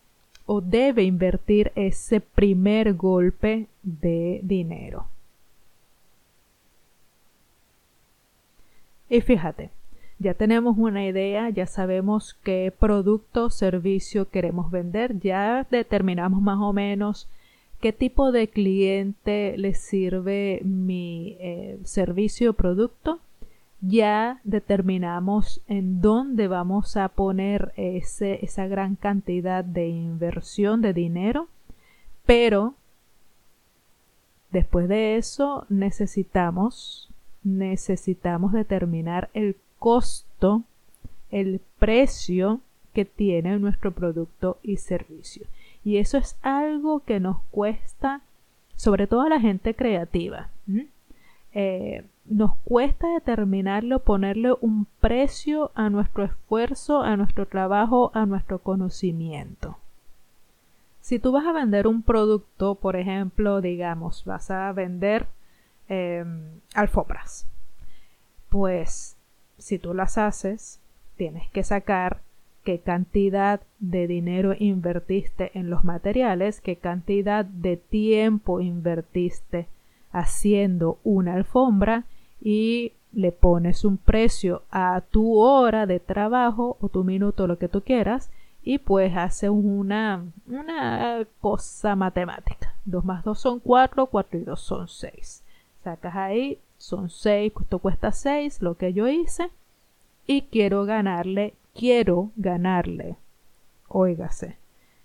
o 0.46 0.62
debe 0.62 1.04
invertir 1.04 1.72
ese 1.75 2.20
primer 2.20 2.94
golpe 2.94 3.68
de 3.84 4.40
dinero. 4.44 5.08
Y 9.10 9.22
fíjate, 9.22 9.70
ya 10.22 10.36
tenemos 10.36 10.78
una 10.78 11.06
idea, 11.06 11.50
ya 11.50 11.66
sabemos 11.66 12.38
qué 12.44 12.72
producto 12.78 13.46
o 13.46 13.50
servicio 13.50 14.30
queremos 14.30 14.70
vender, 14.70 15.20
ya 15.20 15.66
determinamos 15.72 16.42
más 16.42 16.60
o 16.60 16.74
menos 16.74 17.28
qué 17.80 17.92
tipo 17.92 18.32
de 18.32 18.48
cliente 18.48 19.56
le 19.58 19.74
sirve 19.74 20.62
mi 20.63 21.38
eh, 21.40 21.80
servicio 21.84 22.51
o 22.51 22.54
producto. 22.54 23.20
Ya 23.84 24.42
determinamos 24.44 25.62
en 25.68 26.01
dónde 26.01 26.48
vamos 26.48 26.98
a 26.98 27.08
poner 27.08 27.74
ese, 27.75 28.46
esa 28.46 28.68
gran 28.68 28.96
cantidad 28.96 29.66
de 29.66 29.88
inversión 29.88 30.84
de 30.84 30.94
dinero, 30.94 31.48
pero 32.28 32.75
después 34.51 34.88
de 34.88 35.18
eso 35.18 35.66
necesitamos 35.70 37.08
necesitamos 37.44 38.54
determinar 38.54 39.32
el 39.34 39.56
costo, 39.82 40.62
el 41.32 41.60
precio 41.80 42.62
que 42.94 43.04
tiene 43.04 43.58
nuestro 43.58 43.92
producto 43.92 44.60
y 44.62 44.78
servicio. 44.78 45.48
Y 45.84 45.98
eso 45.98 46.18
es 46.18 46.38
algo 46.44 47.02
que 47.02 47.20
nos 47.20 47.42
cuesta, 47.50 48.22
sobre 48.76 49.08
todo 49.08 49.22
a 49.22 49.30
la 49.30 49.40
gente 49.40 49.74
creativa. 49.74 50.50
Eh, 51.54 52.06
nos 52.26 52.56
cuesta 52.64 53.08
determinarlo, 53.08 54.00
ponerle 54.00 54.54
un 54.62 54.86
precio 55.00 55.72
a 55.74 55.90
nuestro 55.90 56.26
esfuerzo, 56.26 57.02
a 57.02 57.18
nuestro 57.18 57.48
trabajo, 57.48 58.12
a 58.14 58.28
nuestro 58.28 58.60
conocimiento. 58.60 59.78
Si 61.00 61.18
tú 61.18 61.32
vas 61.32 61.48
a 61.48 61.54
vender 61.54 61.88
un 61.88 62.04
producto, 62.04 62.76
por 62.76 62.96
ejemplo, 62.96 63.60
digamos, 63.60 64.24
vas 64.26 64.52
a 64.52 64.72
vender 64.72 65.26
Em, 65.94 66.62
alfombras. 66.74 67.46
Pues 68.48 69.18
si 69.62 69.77
tú 69.77 69.94
las 69.94 70.18
haces, 70.18 70.80
tienes 71.18 71.50
que 71.51 71.63
sacar 71.63 72.22
qué 72.63 72.80
cantidad 72.80 73.62
de 73.79 74.07
dinero 74.07 74.55
invertiste 74.57 75.51
en 75.53 75.70
los 75.70 75.83
materiales, 75.83 76.62
qué 76.62 76.75
cantidad 76.75 77.46
de 77.46 77.77
tiempo 77.77 78.59
invertiste 78.59 79.68
haciendo 80.12 80.98
una 81.03 81.36
alfombra 81.36 82.05
y 82.42 82.94
le 83.14 83.31
pones 83.31 83.86
un 83.86 83.98
precio 83.98 84.64
a 84.72 85.01
tu 85.01 85.40
hora 85.40 85.86
de 85.86 86.00
trabajo 86.00 86.77
o 86.81 86.90
tu 86.90 87.03
minuto, 87.03 87.46
lo 87.46 87.57
que 87.57 87.68
tú 87.68 87.81
quieras, 87.81 88.31
y 88.64 88.77
pues 88.79 89.16
hace 89.16 89.50
una, 89.50 90.25
una 90.48 91.25
cosa 91.40 91.96
matemática. 91.96 92.74
2 92.86 93.05
más 93.05 93.24
2 93.24 93.40
son 93.40 93.59
4, 93.59 94.05
4 94.07 94.40
y 94.40 94.44
2 94.44 94.59
son 94.59 94.88
6. 94.88 95.44
Sacas 95.83 96.16
ahí, 96.16 96.59
son 96.81 97.09
6, 97.09 97.53
esto 97.61 97.79
cuesta 97.79 98.11
6, 98.11 98.61
lo 98.61 98.75
que 98.75 98.94
yo 98.94 99.07
hice. 99.07 99.50
Y 100.25 100.44
quiero 100.44 100.85
ganarle, 100.85 101.53
quiero 101.75 102.31
ganarle. 102.35 103.17
Óigase, 103.87 104.57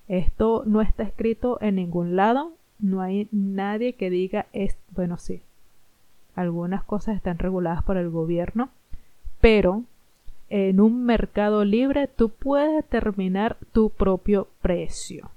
esto 0.08 0.62
no 0.66 0.80
está 0.80 1.02
escrito 1.02 1.58
en 1.60 1.76
ningún 1.76 2.16
lado, 2.16 2.52
no 2.78 3.02
hay 3.02 3.28
nadie 3.32 3.94
que 3.94 4.10
diga, 4.10 4.46
es, 4.52 4.76
bueno, 4.90 5.18
sí, 5.18 5.42
algunas 6.34 6.82
cosas 6.84 7.16
están 7.16 7.38
reguladas 7.38 7.82
por 7.82 7.96
el 7.96 8.10
gobierno, 8.10 8.70
pero 9.40 9.82
en 10.48 10.80
un 10.80 11.04
mercado 11.04 11.64
libre 11.64 12.06
tú 12.08 12.28
puedes 12.30 12.74
determinar 12.74 13.56
tu 13.72 13.90
propio 13.90 14.48
precio 14.62 15.30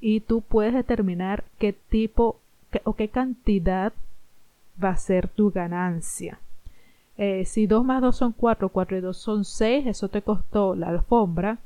y 0.00 0.20
tú 0.20 0.40
puedes 0.40 0.74
determinar 0.74 1.44
qué 1.58 1.72
tipo 1.72 2.40
o 2.84 2.94
qué 2.94 3.08
cantidad 3.08 3.92
va 4.82 4.90
a 4.90 4.96
ser 4.96 5.28
tu 5.28 5.50
ganancia. 5.50 6.38
Eh, 7.16 7.44
si 7.44 7.66
2 7.66 7.84
más 7.84 8.00
2 8.02 8.16
son 8.16 8.32
4, 8.32 8.68
4 8.68 8.96
y 8.96 9.00
2 9.00 9.16
son 9.16 9.44
6, 9.44 9.86
eso 9.86 10.08
te 10.08 10.22
costó 10.22 10.74
la 10.74 10.88
alfombra. 10.88 11.58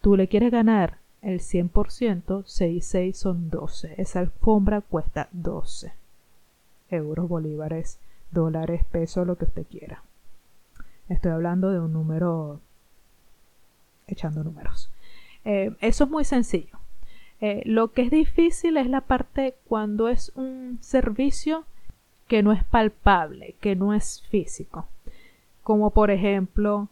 Tú 0.00 0.16
le 0.16 0.28
quieres 0.28 0.50
ganar 0.50 0.98
el 1.22 1.40
100%, 1.40 2.44
6 2.46 2.76
y 2.76 2.80
6 2.80 3.16
son 3.16 3.50
12. 3.50 3.94
Esa 3.98 4.20
alfombra 4.20 4.80
cuesta 4.80 5.28
12 5.32 5.92
euros, 6.90 7.28
bolívares, 7.28 7.98
dólares, 8.30 8.84
pesos, 8.90 9.26
lo 9.26 9.36
que 9.36 9.44
usted 9.44 9.66
quiera. 9.66 10.02
Estoy 11.08 11.32
hablando 11.32 11.70
de 11.70 11.80
un 11.80 11.92
número 11.92 12.60
echando 14.06 14.42
números. 14.44 14.90
Eh, 15.44 15.74
eso 15.80 16.04
es 16.04 16.10
muy 16.10 16.24
sencillo. 16.24 16.78
Eh, 17.40 17.62
lo 17.64 17.92
que 17.92 18.02
es 18.02 18.10
difícil 18.10 18.76
es 18.76 18.86
la 18.86 19.00
parte 19.00 19.54
cuando 19.66 20.08
es 20.08 20.30
un 20.34 20.78
servicio 20.82 21.64
que 22.30 22.44
no 22.44 22.52
es 22.52 22.62
palpable, 22.62 23.56
que 23.60 23.74
no 23.74 23.92
es 23.92 24.22
físico. 24.30 24.86
Como 25.64 25.90
por 25.90 26.12
ejemplo, 26.12 26.86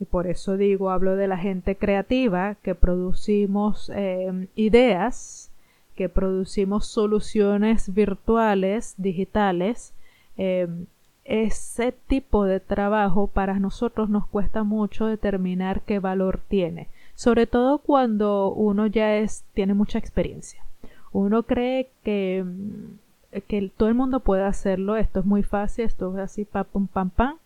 y 0.00 0.06
por 0.06 0.26
eso 0.26 0.56
digo, 0.56 0.90
hablo 0.90 1.14
de 1.14 1.28
la 1.28 1.38
gente 1.38 1.76
creativa, 1.76 2.56
que 2.64 2.74
producimos 2.74 3.92
em, 3.94 4.48
ideas, 4.56 5.52
que 5.94 6.08
producimos 6.08 6.88
soluciones 6.88 7.94
virtuales, 7.94 8.94
digitales. 8.98 9.94
Em, 10.36 10.86
ese 11.24 11.92
tipo 12.08 12.44
de 12.44 12.58
trabajo 12.58 13.28
para 13.28 13.60
nosotros 13.60 14.10
nos 14.10 14.26
cuesta 14.26 14.64
mucho 14.64 15.06
determinar 15.06 15.82
qué 15.82 16.00
valor 16.00 16.40
tiene, 16.48 16.88
sobre 17.14 17.46
todo 17.46 17.78
cuando 17.78 18.52
uno 18.52 18.88
ya 18.88 19.14
es, 19.18 19.44
tiene 19.54 19.74
mucha 19.74 19.98
experiencia. 19.98 20.64
Uno 21.12 21.44
cree 21.44 21.88
que 22.02 22.38
em, 22.38 22.98
que 23.40 23.70
todo 23.74 23.88
el 23.88 23.94
mundo 23.94 24.20
puede 24.20 24.44
hacerlo, 24.44 24.96
esto 24.96 25.20
es 25.20 25.26
muy 25.26 25.42
fácil, 25.42 25.86
esto 25.86 26.12
es 26.12 26.18
así, 26.18 26.44
pam, 26.44 26.66
pum, 26.66 26.86
pam, 26.86 27.10
pam, 27.10 27.38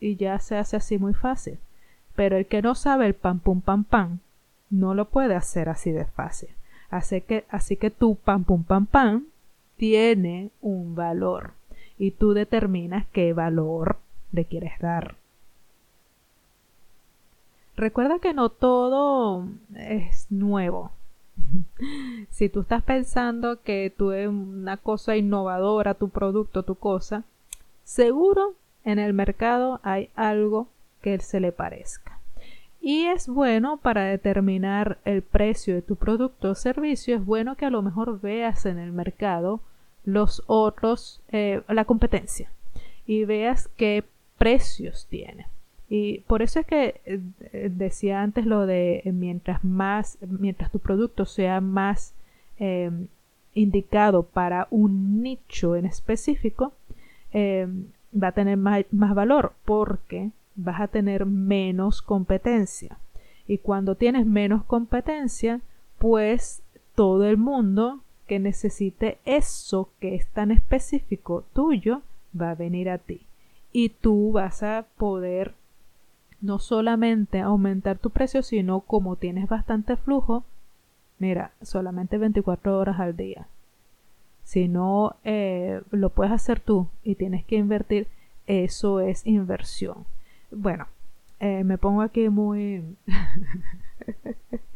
y 0.00 0.16
ya 0.16 0.38
se 0.38 0.56
hace 0.56 0.76
así 0.76 0.98
muy 0.98 1.12
fácil. 1.12 1.58
Pero 2.14 2.36
el 2.36 2.46
que 2.46 2.62
no 2.62 2.74
sabe 2.74 3.06
el 3.06 3.14
pam, 3.14 3.40
pum, 3.40 3.60
pam, 3.60 3.84
pam, 3.84 4.20
no 4.70 4.94
lo 4.94 5.06
puede 5.06 5.34
hacer 5.34 5.68
así 5.68 5.92
de 5.92 6.06
fácil. 6.06 6.48
Así 6.90 7.20
que, 7.20 7.44
así 7.50 7.76
que 7.76 7.90
tu 7.90 8.16
pam, 8.16 8.44
pum, 8.44 8.64
pam, 8.64 8.86
pam 8.86 9.24
tiene 9.76 10.50
un 10.62 10.94
valor 10.94 11.52
y 11.98 12.12
tú 12.12 12.32
determinas 12.32 13.06
qué 13.12 13.32
valor 13.32 13.98
le 14.32 14.44
quieres 14.46 14.78
dar. 14.78 15.16
Recuerda 17.76 18.18
que 18.20 18.32
no 18.32 18.48
todo 18.50 19.46
es 19.74 20.30
nuevo 20.30 20.92
si 22.30 22.48
tú 22.48 22.62
estás 22.62 22.82
pensando 22.82 23.62
que 23.62 23.92
tú 23.96 24.12
es 24.12 24.28
una 24.28 24.76
cosa 24.76 25.16
innovadora, 25.16 25.94
tu 25.94 26.08
producto, 26.08 26.62
tu 26.62 26.74
cosa, 26.74 27.24
seguro 27.84 28.54
en 28.84 28.98
el 28.98 29.12
mercado 29.12 29.80
hay 29.82 30.10
algo 30.14 30.68
que 31.00 31.18
se 31.20 31.40
le 31.40 31.52
parezca. 31.52 32.18
Y 32.80 33.06
es 33.06 33.28
bueno 33.28 33.78
para 33.78 34.04
determinar 34.04 34.98
el 35.04 35.22
precio 35.22 35.74
de 35.74 35.82
tu 35.82 35.96
producto 35.96 36.50
o 36.50 36.54
servicio, 36.54 37.16
es 37.16 37.24
bueno 37.24 37.56
que 37.56 37.64
a 37.64 37.70
lo 37.70 37.80
mejor 37.80 38.20
veas 38.20 38.66
en 38.66 38.78
el 38.78 38.92
mercado 38.92 39.60
los 40.04 40.42
otros, 40.46 41.22
eh, 41.32 41.62
la 41.68 41.86
competencia 41.86 42.50
y 43.06 43.24
veas 43.24 43.68
qué 43.76 44.04
precios 44.36 45.06
tiene. 45.08 45.46
Y 45.88 46.20
por 46.20 46.42
eso 46.42 46.60
es 46.60 46.66
que 46.66 47.00
eh, 47.04 47.20
decía 47.70 48.22
antes 48.22 48.46
lo 48.46 48.66
de 48.66 49.02
eh, 49.04 49.12
mientras 49.12 49.62
más, 49.64 50.18
mientras 50.20 50.70
tu 50.70 50.78
producto 50.78 51.26
sea 51.26 51.60
más 51.60 52.14
em, 52.58 53.08
indicado 53.54 54.22
para 54.22 54.66
un 54.70 55.22
nicho 55.22 55.76
en 55.76 55.86
específico, 55.86 56.72
eh, 57.32 57.66
va 58.14 58.28
a 58.28 58.32
tener 58.32 58.56
más, 58.56 58.84
valor 58.90 59.52
porque 59.64 60.30
vas 60.54 60.80
a 60.80 60.88
tener 60.88 61.26
menos 61.26 62.00
competencia. 62.00 62.98
Y 63.46 63.58
cuando 63.58 63.94
tienes 63.94 64.26
menos 64.26 64.64
competencia, 64.64 65.60
pues 65.98 66.62
todo 66.94 67.24
el 67.24 67.36
mundo 67.36 68.00
que 68.26 68.38
necesite 68.38 69.18
eso 69.26 69.90
que 70.00 70.14
es 70.14 70.26
tan 70.28 70.50
específico 70.50 71.44
tuyo 71.52 72.02
va 72.40 72.52
a 72.52 72.54
venir 72.54 72.88
a 72.88 72.98
ti. 72.98 73.20
Y 73.72 73.90
tú 73.90 74.32
vas 74.32 74.62
a 74.62 74.86
poder 74.96 75.54
no 76.44 76.58
solamente 76.58 77.40
aumentar 77.40 77.98
tu 77.98 78.10
precio, 78.10 78.42
sino 78.42 78.80
como 78.80 79.16
tienes 79.16 79.48
bastante 79.48 79.96
flujo, 79.96 80.44
mira, 81.18 81.52
solamente 81.62 82.18
24 82.18 82.78
horas 82.78 83.00
al 83.00 83.16
día. 83.16 83.48
Si 84.44 84.68
no 84.68 85.16
eh, 85.24 85.80
lo 85.90 86.10
puedes 86.10 86.32
hacer 86.32 86.60
tú 86.60 86.88
y 87.02 87.14
tienes 87.14 87.46
que 87.46 87.56
invertir, 87.56 88.08
eso 88.46 89.00
es 89.00 89.26
inversión. 89.26 90.04
Bueno, 90.50 90.86
eh, 91.40 91.64
me 91.64 91.78
pongo 91.78 92.02
aquí 92.02 92.28
muy, 92.28 92.84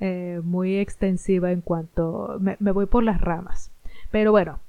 eh, 0.00 0.42
muy 0.44 0.76
extensiva 0.76 1.50
en 1.50 1.62
cuanto 1.62 2.36
me, 2.40 2.72
voy 2.72 2.84
por 2.84 3.04
las 3.04 3.22
ramas. 3.22 3.70
Pero 4.10 4.32
bueno, 4.32 4.60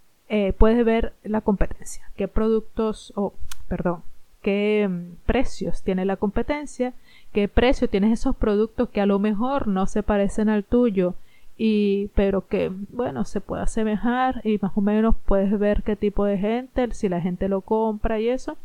puedes 0.58 0.86
ver 0.86 1.14
la 1.24 1.42
competencia. 1.42 2.10
¿Qué 2.16 2.30
productos, 2.30 3.12
o 3.18 3.34
perdón, 3.68 4.02
qué 4.42 4.88
mm, 4.90 5.26
precios 5.26 5.84
tiene 5.84 6.06
la 6.06 6.18
competencia? 6.18 6.94
¿Qué 7.34 7.48
precio 7.48 7.90
tienes 7.90 8.20
esos 8.20 8.36
productos 8.36 8.90
que 8.90 9.02
a 9.02 9.06
lo 9.06 9.20
mejor 9.20 9.68
no 9.68 9.86
se 9.88 10.04
parecen 10.04 10.50
al 10.50 10.64
tuyo? 10.64 11.16
y 11.62 12.08
pero 12.16 12.48
que 12.48 12.72
bueno 12.92 13.26
se 13.26 13.42
puede 13.42 13.64
asemejar 13.64 14.40
y 14.46 14.58
más 14.62 14.72
o 14.76 14.82
menos 14.82 15.14
puedes 15.26 15.60
ver 15.60 15.84
qué 15.84 15.98
tipo 15.98 16.24
de 16.24 16.38
gente 16.38 16.94
si 16.94 17.10
la 17.10 17.20
gente 17.20 17.50
lo 17.50 17.60
compra 17.60 18.18
y 18.18 18.30
eso 18.30 18.58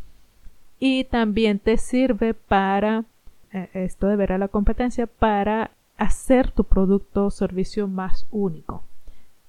y 0.78 1.02
también 1.02 1.58
te 1.58 1.76
sirve 1.76 2.34
para 2.34 3.04
eh, 3.52 3.68
esto 3.74 4.06
de 4.06 4.14
ver 4.14 4.30
a 4.30 4.38
la 4.38 4.46
competencia 4.46 5.08
para 5.08 5.72
hacer 5.98 6.52
tu 6.52 6.62
producto 6.62 7.26
o 7.26 7.30
servicio 7.32 7.88
más 7.88 8.28
único 8.30 8.84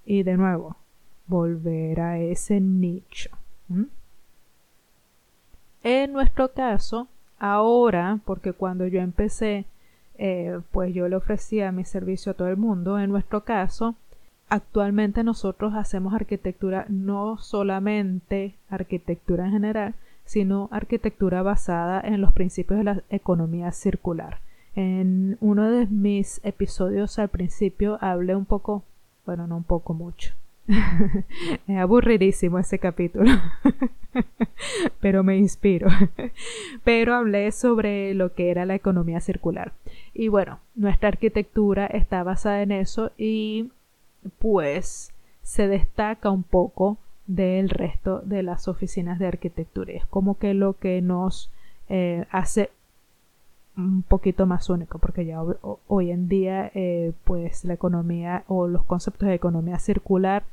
y 0.07 0.23
de 0.23 0.37
nuevo 0.37 0.77
volver 1.27 2.01
a 2.01 2.17
ese 2.17 2.59
nicho 2.59 3.29
en 5.85 6.11
nuestro 6.11 6.51
caso 6.51 7.07
ahora 7.39 8.19
porque 8.25 8.51
cuando 8.51 8.85
yo 8.87 8.99
empecé 8.99 9.65
eh, 10.17 10.59
pues 10.71 10.93
yo 10.93 11.07
le 11.07 11.15
ofrecía 11.15 11.71
mi 11.71 11.83
servicio 11.83 12.31
a 12.31 12.35
todo 12.35 12.47
el 12.47 12.57
mundo. 12.57 12.99
En 12.99 13.09
nuestro 13.09 13.43
caso, 13.43 13.95
actualmente 14.49 15.23
nosotros 15.23 15.73
hacemos 15.75 16.13
arquitectura 16.13 16.85
no 16.89 17.37
solamente 17.37 18.55
arquitectura 18.69 19.45
en 19.45 19.51
general, 19.51 19.95
sino 20.25 20.69
arquitectura 20.71 21.41
basada 21.43 22.01
en 22.01 22.21
los 22.21 22.33
principios 22.33 22.79
de 22.79 22.83
la 22.83 23.03
economía 23.09 23.71
circular. 23.71 24.39
En 24.75 25.37
uno 25.39 25.69
de 25.69 25.87
mis 25.87 26.41
episodios 26.43 27.19
al 27.19 27.29
principio 27.29 27.97
hablé 28.01 28.35
un 28.35 28.45
poco, 28.45 28.83
bueno, 29.25 29.47
no 29.47 29.57
un 29.57 29.63
poco 29.63 29.93
mucho. 29.93 30.33
Es 30.67 31.77
aburridísimo 31.77 32.59
ese 32.59 32.79
capítulo. 32.79 33.31
pero 34.99 35.23
me 35.23 35.37
inspiro. 35.37 35.89
pero 36.83 37.15
hablé 37.15 37.51
sobre 37.51 38.13
lo 38.13 38.33
que 38.33 38.49
era 38.49 38.65
la 38.65 38.75
economía 38.75 39.19
circular. 39.19 39.73
Y 40.13 40.27
bueno, 40.27 40.59
nuestra 40.75 41.09
arquitectura 41.09 41.85
está 41.85 42.23
basada 42.23 42.61
en 42.61 42.71
eso 42.71 43.11
y 43.17 43.69
pues 44.39 45.13
se 45.43 45.67
destaca 45.67 46.31
un 46.31 46.43
poco 46.43 46.97
del 47.27 47.69
resto 47.69 48.21
de 48.21 48.43
las 48.43 48.67
oficinas 48.67 49.19
de 49.19 49.27
arquitectura. 49.27 49.93
Es 49.93 50.05
como 50.05 50.37
que 50.37 50.53
lo 50.53 50.73
que 50.77 51.01
nos 51.01 51.51
eh, 51.89 52.25
hace 52.31 52.71
un 53.77 54.03
poquito 54.03 54.45
más 54.45 54.69
único, 54.69 54.99
porque 54.99 55.25
ya 55.25 55.41
hoy 55.87 56.11
en 56.11 56.27
día 56.27 56.71
eh, 56.73 57.13
pues 57.23 57.65
la 57.65 57.73
economía 57.73 58.43
o 58.47 58.67
los 58.67 58.83
conceptos 58.85 59.27
de 59.27 59.35
economía 59.35 59.79
circular 59.79 60.43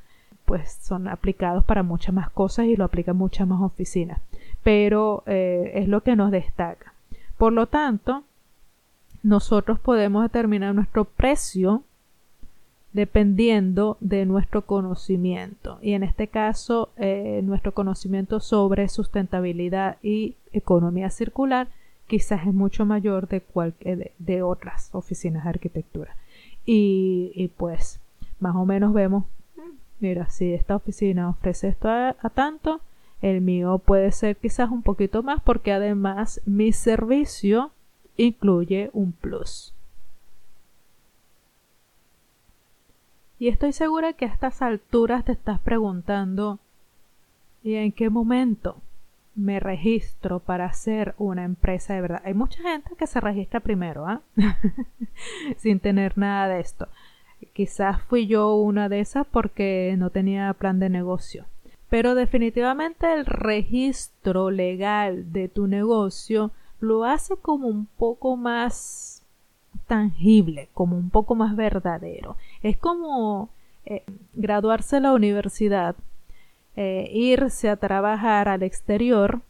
pues 0.45 0.73
son 0.83 1.09
aplicados 1.09 1.65
para 1.65 1.83
muchas 1.83 2.15
más 2.15 2.31
cosas 2.31 2.67
y 2.67 2.77
lo 2.77 2.85
aplican 2.85 3.17
muchas 3.17 3.47
más 3.47 3.61
oficinas, 3.63 4.21
pero 4.63 5.23
eh, 5.27 5.73
es 5.75 5.89
lo 5.89 6.03
que 6.03 6.17
nos 6.17 6.31
destaca. 6.31 6.95
Por 7.39 7.53
lo 7.53 7.67
tanto, 7.67 8.25
nosotros 9.23 9.79
podemos 9.79 10.23
determinar 10.23 10.75
nuestro 10.75 11.05
precio 11.05 11.85
dependiendo 12.93 13.97
de 14.01 14.27
nuestro 14.27 14.63
conocimiento 14.63 15.79
y 15.81 15.93
en 15.93 16.03
este 16.03 16.29
caso 16.29 16.91
eh, 16.97 17.41
nuestro 17.43 17.73
conocimiento 17.73 18.41
sobre 18.41 18.89
sustentabilidad 18.89 19.97
y 20.03 20.37
economía 20.53 21.09
circular 21.09 21.69
quizás 22.07 22.47
es 22.47 22.55
mucho 22.55 22.85
mayor 22.85 23.29
de, 23.29 23.43
de, 23.81 24.12
de 24.19 24.43
otras 24.43 24.91
oficinas 24.93 25.45
de 25.45 25.51
arquitectura 25.51 26.17
y, 26.65 27.51
pues 27.57 28.01
más 28.38 28.55
o 28.57 28.65
menos 28.65 28.93
vemos 28.93 29.25
mira 30.01 30.29
si 30.31 30.53
esta 30.53 30.77
oficina 30.77 31.29
ofrece 31.29 31.69
esto 31.69 31.88
a 31.88 32.31
tanto 32.35 32.81
el 33.21 33.41
mío 33.41 33.79
puede 33.79 34.11
ser 34.12 34.37
quizás 34.37 34.71
un 34.71 34.83
poquito 34.83 35.23
más 35.23 35.41
porque 35.41 35.73
además 35.73 36.41
mi 36.45 36.73
servicio 36.73 37.71
incluye 38.17 38.91
un 38.93 39.12
plus. 39.12 39.73
Y 43.38 43.49
estoy 43.49 43.73
segura 43.73 44.12
que 44.12 44.25
a 44.25 44.29
estas 44.29 44.61
alturas 44.61 45.25
te 45.25 45.33
estás 45.33 45.61
preguntando 45.61 46.59
¿y 47.62 47.75
en 47.75 47.93
qué 47.93 48.11
momento 48.11 48.77
me 49.35 49.61
registro 49.61 50.40
para 50.40 50.66
hacer 50.66 51.14
una 51.18 51.45
empresa 51.45 51.95
de 51.95 52.01
verdad? 52.01 52.23
Hay 52.25 52.35
mucha 52.35 52.62
gente 52.62 52.95
que 52.97 53.07
se 53.07 53.21
registra 53.21 53.61
primero, 53.61 54.07
¿ah? 54.07 54.21
Sin 55.57 55.81
tener 55.81 56.18
nada 56.18 56.49
de 56.49 56.61
esto. 56.61 56.88
Quizás 57.53 58.01
fui 58.03 58.27
yo 58.27 58.55
una 58.55 58.88
de 58.88 59.01
esas 59.01 59.27
porque 59.27 59.95
no 59.99 60.11
tenía 60.11 60.53
plan 60.55 60.79
de 60.79 60.90
negocio. 60.90 61.47
Pero 61.88 62.14
definitivamente 62.14 63.12
el 63.12 63.27
registro 63.27 64.51
legal 64.51 65.33
de 65.33 65.49
tu 65.49 65.66
negocio 65.66 66.51
lo 66.81 67.05
hace 67.05 67.37
como 67.37 67.68
un 67.68 67.87
poco 67.87 68.37
más 68.37 69.23
tangible, 69.87 70.68
como 70.73 70.97
un 70.97 71.11
poco 71.11 71.35
más 71.35 71.55
verdadero. 71.55 72.37
Es 72.62 72.77
como 72.77 73.51
eh, 73.85 74.05
graduarse 74.33 74.97
de 74.97 75.03
la 75.03 75.12
universidad, 75.12 75.97
eh, 76.77 77.11
irse 77.13 77.69
a 77.69 77.77
trabajar 77.77 78.49
al 78.49 78.63
exterior 78.63 79.41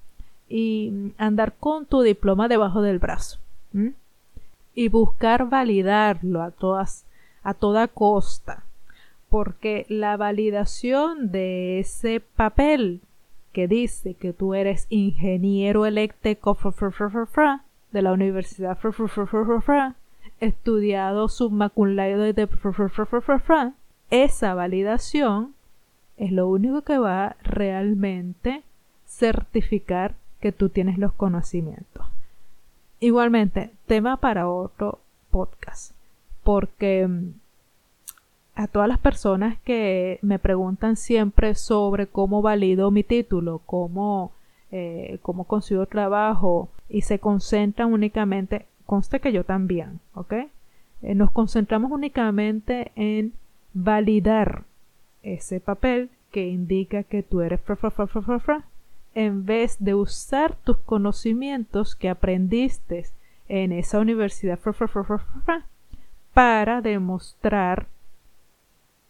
y 0.48 1.12
andar 1.18 1.54
con 1.54 1.86
tu 1.86 2.02
diploma 2.02 2.48
debajo 2.48 2.82
del 2.82 2.98
brazo 2.98 3.38
y 4.74 4.88
buscar 4.88 5.48
validarlo 5.48 6.42
a 6.42 6.50
todas 6.50 7.06
a 7.42 7.54
toda 7.54 7.88
costa 7.88 8.64
porque 9.28 9.86
la 9.88 10.18
validación 10.18 11.32
de 11.32 11.78
ese 11.78 12.20
papel 12.20 13.00
que 13.52 13.66
dice 13.68 14.14
que 14.14 14.32
tú 14.32 14.54
eres 14.54 14.86
ingeniero 14.90 15.86
eléctrico 15.86 16.56
de 17.92 18.02
la 18.02 18.12
Universidad 18.12 18.78
estudiado 20.40 21.28
submaculado 21.28 22.32
de 22.32 22.48
esa 24.10 24.54
validación 24.54 25.54
es 26.22 26.30
lo 26.30 26.46
único 26.46 26.82
que 26.82 26.98
va 26.98 27.24
a 27.26 27.36
realmente 27.42 28.62
certificar 29.06 30.14
que 30.40 30.52
tú 30.52 30.68
tienes 30.68 30.96
los 30.96 31.12
conocimientos. 31.12 32.06
Igualmente, 33.00 33.70
tema 33.86 34.16
para 34.18 34.48
otro 34.48 35.00
podcast, 35.32 35.96
porque 36.44 37.08
a 38.54 38.66
todas 38.68 38.88
las 38.88 38.98
personas 38.98 39.58
que 39.64 40.20
me 40.22 40.38
preguntan 40.38 40.96
siempre 40.96 41.56
sobre 41.56 42.06
cómo 42.06 42.40
valido 42.40 42.92
mi 42.92 43.02
título, 43.02 43.60
cómo, 43.66 44.30
eh, 44.70 45.18
cómo 45.22 45.42
consigo 45.42 45.86
trabajo 45.86 46.68
y 46.88 47.02
se 47.02 47.18
concentran 47.18 47.92
únicamente, 47.92 48.66
conste 48.86 49.18
que 49.18 49.32
yo 49.32 49.42
también, 49.42 49.98
¿ok? 50.14 50.34
Eh, 51.02 51.14
nos 51.16 51.32
concentramos 51.32 51.90
únicamente 51.90 52.92
en 52.94 53.32
validar 53.74 54.62
ese 55.22 55.60
papel 55.60 56.10
que 56.30 56.48
indica 56.48 57.02
que 57.02 57.22
tú 57.22 57.40
eres 57.40 57.60
fra, 57.60 57.76
fra, 57.76 57.90
fra, 57.90 58.64
en 59.14 59.44
vez 59.44 59.76
de 59.78 59.94
usar 59.94 60.56
tus 60.56 60.78
conocimientos 60.78 61.94
que 61.94 62.08
aprendiste 62.08 63.06
en 63.48 63.72
esa 63.72 63.98
universidad 63.98 64.58
para 66.32 66.80
demostrar 66.80 67.86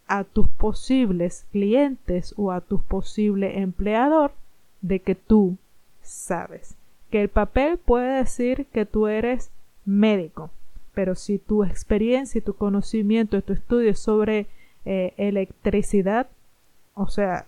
a 0.08 0.24
tus 0.24 0.48
posibles 0.48 1.46
clientes 1.52 2.34
o 2.36 2.50
a 2.50 2.60
tu 2.60 2.82
posible 2.82 3.60
empleador 3.60 4.32
de 4.80 5.00
que 5.00 5.14
tú 5.14 5.56
sabes. 6.02 6.76
Que 7.10 7.22
el 7.22 7.28
papel 7.28 7.78
puede 7.78 8.18
decir 8.18 8.66
que 8.72 8.84
tú 8.84 9.06
eres 9.06 9.50
médico, 9.84 10.50
pero 10.92 11.14
si 11.14 11.38
tu 11.38 11.64
experiencia 11.64 12.38
y 12.38 12.42
tu 12.42 12.54
conocimiento 12.54 13.36
y 13.36 13.42
tu 13.42 13.52
estudio 13.52 13.94
sobre 13.94 14.46
eh, 14.84 15.14
electricidad, 15.16 16.28
o 16.94 17.08
sea, 17.08 17.46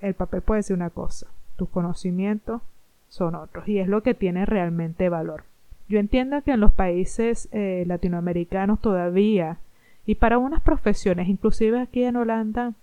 el 0.00 0.14
papel 0.14 0.42
puede 0.42 0.62
ser 0.62 0.76
una 0.76 0.90
cosa, 0.90 1.26
tus 1.56 1.68
conocimientos 1.68 2.62
son 3.08 3.34
otros 3.34 3.68
y 3.68 3.78
es 3.78 3.88
lo 3.88 4.02
que 4.02 4.14
tiene 4.14 4.46
realmente 4.46 5.08
valor. 5.08 5.44
Yo 5.88 5.98
entiendo 5.98 6.40
que 6.42 6.52
en 6.52 6.60
los 6.60 6.72
países 6.72 7.48
eh, 7.52 7.84
latinoamericanos 7.86 8.80
todavía 8.80 9.58
y 10.06 10.14
para 10.14 10.38
unas 10.38 10.62
profesiones, 10.62 11.28
inclusive 11.28 11.80
aquí 11.80 12.04
en 12.04 12.16
Holanda, 12.16 12.74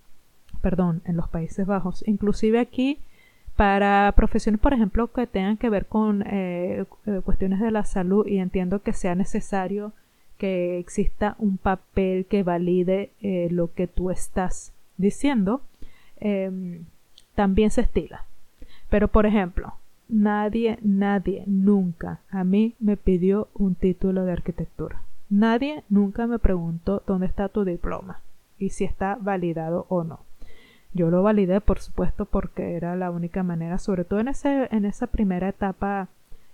perdón, 0.62 1.02
en 1.06 1.16
los 1.16 1.30
Países 1.30 1.66
Bajos, 1.66 2.04
inclusive 2.08 2.60
aquí 2.60 3.00
para 3.56 4.12
profesiones, 4.16 4.62
por 4.62 4.74
ejemplo, 4.74 5.12
que 5.12 5.26
tengan 5.26 5.58
que 5.58 5.70
ver 5.70 5.88
con 5.88 6.24
eh, 6.28 6.86
eh, 7.06 7.22
cuestiones 7.24 7.60
de 7.60 7.72
la 7.72 7.86
salud 7.86 8.28
y 8.28 8.38
entiendo 8.38 8.82
que 8.82 8.94
sea 8.94 9.16
necesario 9.16 9.94
que 10.38 10.80
exista 10.80 11.36
un 11.40 11.58
papel 11.58 12.26
que 12.26 12.44
valide 12.44 13.12
lo 13.52 13.74
que 13.74 13.88
tú 13.88 14.12
estás 14.12 14.74
diciendo, 14.98 15.62
em, 16.20 16.86
también 17.36 17.72
se 17.72 17.82
estila. 17.82 18.26
Pero, 18.90 19.08
por 19.08 19.26
ejemplo, 19.26 19.74
nadie, 20.10 20.80
nadie 20.82 21.44
nunca 21.46 22.22
a 22.30 22.44
mí 22.44 22.76
me 22.80 22.98
pidió 22.98 23.48
un 23.54 23.76
título 23.76 24.26
de 24.26 24.32
arquitectura. 24.32 25.02
Nadie 25.30 25.84
nunca 25.90 26.26
me 26.26 26.40
preguntó 26.40 27.04
dónde 27.06 27.26
está 27.26 27.50
tu 27.50 27.66
diploma 27.66 28.22
y 28.58 28.70
si 28.70 28.86
está 28.86 29.18
validado 29.20 29.86
o 29.90 30.04
no. 30.04 30.22
Yo 30.94 31.12
lo 31.12 31.22
validé, 31.22 31.62
por 31.62 31.80
supuesto, 31.80 32.26
porque 32.26 32.76
era 32.76 32.96
la 32.96 33.12
única 33.12 33.44
manera, 33.44 33.78
sobre 33.78 34.06
todo 34.06 34.20
en, 34.20 34.30
ese, 34.30 34.68
en 34.72 34.86
esa 34.86 35.08
primera 35.08 35.50
etapa 35.50 36.08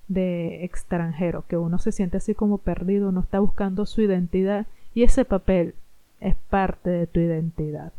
de 0.07 0.63
extranjero, 0.65 1.45
que 1.47 1.57
uno 1.57 1.77
se 1.79 1.91
siente 1.91 2.17
así 2.17 2.35
como 2.35 2.57
perdido, 2.57 3.09
uno 3.09 3.21
está 3.21 3.39
buscando 3.39 3.85
su 3.85 4.01
identidad 4.01 4.67
y 4.93 5.03
ese 5.03 5.25
papel 5.25 5.75
es 6.19 6.35
parte 6.49 6.89
de 6.89 7.07
tu 7.07 7.19
identidad 7.19 7.93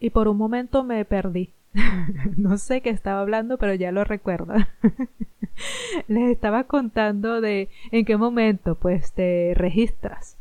y 0.00 0.10
por 0.10 0.28
un 0.28 0.36
momento 0.36 0.84
me 0.84 1.04
perdí. 1.04 1.52
no 2.36 2.58
sé 2.58 2.80
qué 2.80 2.90
estaba 2.90 3.20
hablando, 3.20 3.58
pero 3.58 3.74
ya 3.74 3.92
lo 3.92 4.04
recuerdo. 4.04 4.54
Les 6.08 6.30
estaba 6.30 6.64
contando 6.64 7.40
de 7.40 7.68
en 7.90 8.04
qué 8.04 8.16
momento 8.16 8.76
pues 8.76 9.12
te 9.12 9.52
registras. 9.54 10.36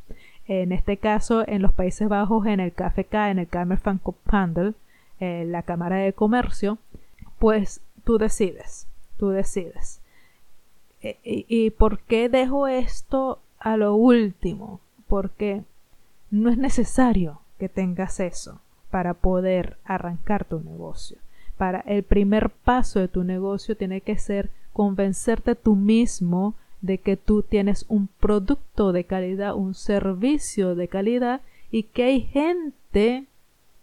En 0.47 0.71
este 0.71 0.97
caso, 0.97 1.45
en 1.47 1.62
los 1.62 1.73
Países 1.73 2.07
Bajos, 2.07 2.45
en 2.45 2.60
el 2.60 2.71
KFK, 2.71 3.13
en 3.29 3.39
el 3.39 3.47
Kamerfankoophandel, 3.47 4.75
en 5.19 5.51
la 5.51 5.63
Cámara 5.63 5.97
de 5.97 6.13
Comercio, 6.13 6.77
pues 7.39 7.81
tú 8.05 8.17
decides, 8.17 8.88
tú 9.17 9.30
decides. 9.30 10.01
E, 11.01 11.17
¿Y, 11.23 11.45
¿Y 11.47 11.69
por 11.71 11.99
qué 11.99 12.30
dejo 12.30 12.67
esto 12.67 13.39
a 13.60 13.77
lo 13.77 13.95
último? 13.95 14.80
Porque 15.08 15.63
no 16.32 16.49
es 16.49 16.58
necesario 16.58 17.41
que 17.60 17.69
tengas 17.69 18.19
eso 18.19 18.60
para 18.89 19.13
poder 19.13 19.77
arrancar 19.86 20.45
tu 20.45 20.60
negocio. 20.60 21.17
Para 21.58 21.80
el 21.82 22.03
primer 22.03 22.49
paso 22.49 22.99
de 22.99 23.08
tu 23.08 23.23
negocio 23.23 23.75
tiene 23.75 24.01
que 24.01 24.17
ser 24.17 24.49
convencerte 24.73 25.56
tú 25.56 25.75
mismo 25.75 26.56
de 26.82 26.99
que 26.99 27.17
tú 27.17 27.41
tienes 27.41 27.86
un 27.88 28.08
producto 28.19 28.91
de 28.91 29.06
calidad, 29.06 29.56
un 29.56 29.73
servicio 29.73 30.75
de 30.75 30.88
calidad 30.88 31.41
y 31.71 31.84
que 31.84 32.03
hay 32.03 32.21
gente 32.21 33.25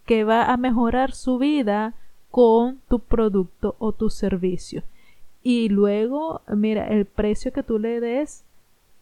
que 0.07 0.25
va 0.25 0.53
a 0.53 0.57
mejorar 0.57 1.13
su 1.13 1.39
vida 1.39 1.95
con 2.31 2.81
tu 2.89 3.01
producto 3.01 3.75
o 3.79 3.93
tu 3.93 4.11
servicio. 4.11 4.83
Y 5.47 5.69
luego, 5.69 6.41
mira, 6.49 6.89
el 6.89 7.05
precio 7.05 7.53
que 7.53 7.63
tú 7.63 7.79
le 7.79 8.01
des, 8.01 8.45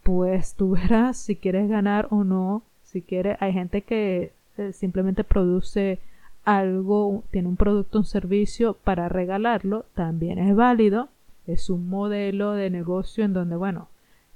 pues 0.03 0.55
tú 0.55 0.71
verás 0.71 1.17
si 1.17 1.37
quieres 1.37 1.69
ganar 1.69 2.07
o 2.11 2.25
no. 2.25 2.63
Si 2.83 3.01
quieres, 3.01 3.37
hay 3.39 3.53
gente 3.53 3.81
que 3.81 4.33
eh, 4.57 4.73
simplemente 4.73 5.23
produce 5.23 5.99
algo, 6.43 7.23
tiene 7.31 7.47
un 7.47 7.55
producto 7.55 7.99
un 7.99 8.05
servicio 8.05 8.73
para 8.73 9.07
regalarlo, 9.07 9.85
también 9.95 10.37
es 10.37 10.53
válido. 10.53 11.07
Es 11.47 11.69
un 11.69 11.87
modelo 11.89 12.51
de 12.51 12.69
negocio 12.69 13.23
en 13.23 13.33
donde, 13.33 13.55
bueno, 13.55 13.87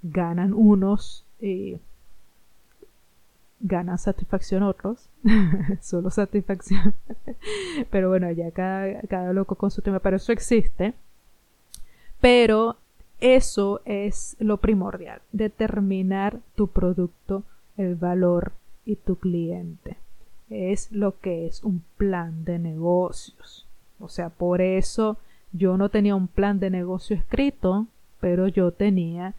ganan 0.01 0.53
unos 0.53 1.25
y 1.41 1.77
ganan 3.59 3.97
satisfacción 3.97 4.63
otros. 4.63 5.09
Solo 5.81 6.09
satisfacción. 6.09 6.93
pero 7.91 8.07
bueno, 8.07 8.31
ya 8.31 8.51
cada, 8.51 9.01
cada 9.01 9.33
loco 9.33 9.55
con 9.55 9.71
su 9.71 9.81
tema. 9.81 9.99
Pero 9.99 10.15
eso 10.15 10.31
existe. 10.31 10.93
Pero 12.19 12.77
eso 13.19 13.81
es 13.85 14.35
lo 14.39 14.57
primordial. 14.57 15.21
Determinar 15.31 16.39
tu 16.55 16.67
producto, 16.67 17.43
el 17.77 17.95
valor 17.95 18.53
y 18.85 18.95
tu 18.95 19.17
cliente 19.17 19.97
es 20.49 20.91
lo 20.91 21.19
que 21.19 21.47
es 21.47 21.63
un 21.63 21.83
plan 21.97 22.45
de 22.45 22.59
negocios. 22.59 23.65
O 23.99 24.09
sea, 24.09 24.29
por 24.29 24.61
eso 24.61 25.17
yo 25.51 25.77
no 25.77 25.89
tenía 25.89 26.15
un 26.15 26.27
plan 26.27 26.59
de 26.59 26.69
negocio 26.69 27.15
escrito, 27.15 27.87
pero 28.19 28.47
yo 28.47 28.71
tenía 28.71 29.33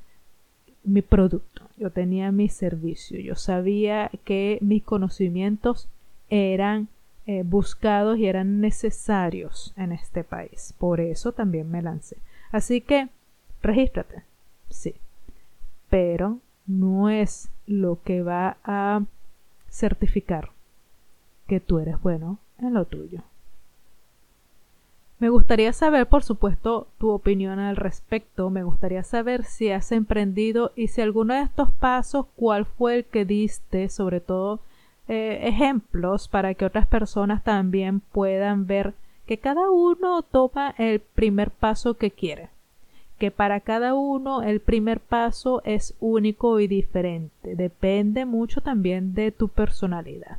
mi 0.85 1.03
producto, 1.03 1.63
yo 1.77 1.91
tenía 1.91 2.33
mi 2.33 2.49
servicio, 2.49 3.21
yo 3.21 3.35
sabía 3.35 4.11
que 4.25 4.59
mis 4.61 4.83
conocimientos 4.83 5.89
eran 6.31 6.89
eh, 7.27 7.43
buscados 7.45 8.19
y 8.19 8.27
eran 8.27 8.61
necesarios 8.61 9.75
en 9.77 9.93
este 9.93 10.25
país. 10.25 10.75
Por 10.79 11.01
eso 11.01 11.33
también 11.33 11.71
me 11.71 11.83
lancé. 11.83 12.17
Así 12.51 12.81
que, 12.81 13.09
regístrate, 13.63 14.23
sí, 14.71 14.95
pero 15.91 16.39
no 16.67 17.11
es 17.11 17.51
lo 17.67 18.03
que 18.03 18.23
va 18.23 18.57
a 18.65 19.03
certificar 19.71 20.51
que 21.47 21.61
tú 21.61 21.79
eres 21.79 22.01
bueno 22.01 22.39
en 22.59 22.75
lo 22.75 22.85
tuyo. 22.85 23.23
Me 25.19 25.31
gustaría 25.31 25.73
saber, 25.73 26.07
por 26.07 26.23
supuesto, 26.23 26.87
tu 26.99 27.11
opinión 27.11 27.59
al 27.59 27.75
respecto. 27.75 28.51
Me 28.51 28.63
gustaría 28.63 29.03
saber 29.03 29.45
si 29.45 29.71
has 29.71 29.91
emprendido 29.91 30.71
y 30.77 30.89
si 30.89 31.01
alguno 31.01 31.35
de 31.35 31.43
estos 31.43 31.73
pasos, 31.73 32.27
cuál 32.37 32.67
fue 32.67 32.97
el 32.99 33.05
que 33.05 33.25
diste, 33.25 33.89
sobre 33.89 34.21
todo 34.21 34.61
eh, 35.09 35.41
ejemplos 35.43 36.29
para 36.29 36.55
que 36.55 36.65
otras 36.65 36.87
personas 36.87 37.43
también 37.43 37.99
puedan 37.99 38.67
ver 38.69 38.95
que 39.29 39.39
cada 39.39 39.71
uno 39.71 40.23
toma 40.23 40.75
el 40.79 40.99
primer 41.01 41.51
paso 41.51 41.99
que 41.99 42.11
quiere, 42.11 42.49
que 43.19 43.31
para 43.31 43.61
cada 43.61 43.93
uno 43.93 44.43
el 44.43 44.61
primer 44.61 45.01
paso 45.01 45.61
es 45.67 45.95
único 46.01 46.61
y 46.61 46.67
diferente, 46.67 47.55
depende 47.55 48.25
mucho 48.25 48.63
también 48.63 49.13
de 49.13 49.31
tu 49.31 49.49
personalidad. 49.49 50.39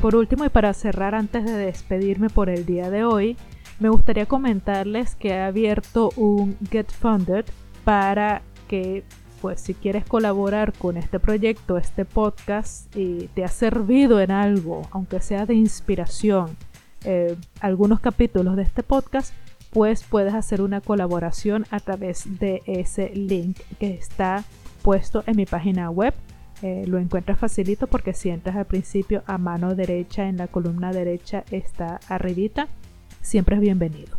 Por 0.02 0.16
último 0.16 0.46
y 0.46 0.50
para 0.50 0.74
cerrar 0.74 1.14
antes 1.14 1.46
de 1.46 1.52
despedirme 1.52 2.30
por 2.30 2.50
el 2.50 2.66
día 2.66 2.90
de 2.90 3.04
hoy, 3.04 3.38
me 3.80 3.90
gustaría 3.90 4.26
comentarles 4.26 5.16
que 5.16 5.30
he 5.30 5.42
abierto 5.42 6.12
un 6.16 6.58
Get 6.72 6.90
Funded 6.92 7.46
para 7.84 8.42
que 8.68 9.04
pues 9.42 9.62
si 9.62 9.74
quieres 9.74 10.06
colaborar 10.06 10.74
con 10.74 10.98
este 10.98 11.20
proyecto, 11.20 11.78
este 11.78 12.06
podcast 12.06 12.96
y 12.96 13.28
te 13.34 13.44
ha 13.44 13.48
servido 13.48 14.20
en 14.20 14.32
algo, 14.32 14.88
aunque 14.92 15.22
sea 15.22 15.46
de 15.46 15.56
inspiración, 15.56 16.58
eh, 17.06 17.36
algunos 17.62 18.00
capítulos 18.00 18.56
de 18.56 18.64
este 18.64 18.84
podcast, 18.84 19.34
pues 19.72 20.04
puedes 20.04 20.34
hacer 20.34 20.62
una 20.62 20.82
colaboración 20.82 21.66
a 21.70 21.80
través 21.80 22.40
de 22.40 22.62
ese 22.66 23.10
link 23.16 23.58
que 23.80 23.94
está 23.94 24.44
puesto 24.82 25.24
en 25.28 25.38
mi 25.38 25.46
página 25.46 25.90
web. 25.90 26.14
Eh, 26.62 26.86
lo 26.88 26.98
encuentras 26.98 27.40
facilito 27.40 27.88
porque 27.88 28.14
si 28.14 28.30
entras 28.30 28.58
al 28.58 28.66
principio 28.66 29.24
a 29.28 29.38
mano 29.38 29.76
derecha 29.76 30.28
en 30.28 30.38
la 30.38 30.48
columna 30.48 30.92
derecha 30.92 31.44
está 31.52 32.00
arribita. 32.10 32.68
Siempre 33.22 33.56
es 33.56 33.62
bienvenido. 33.62 34.18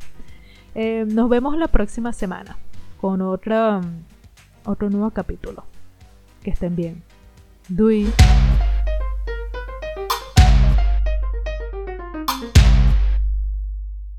Eh, 0.74 1.04
nos 1.06 1.28
vemos 1.28 1.58
la 1.58 1.68
próxima 1.68 2.12
semana 2.12 2.56
con 3.00 3.20
otro, 3.22 3.80
otro 4.64 4.90
nuevo 4.90 5.10
capítulo. 5.10 5.64
Que 6.42 6.50
estén 6.50 6.76
bien. 6.76 7.02
Dui. 7.68 8.10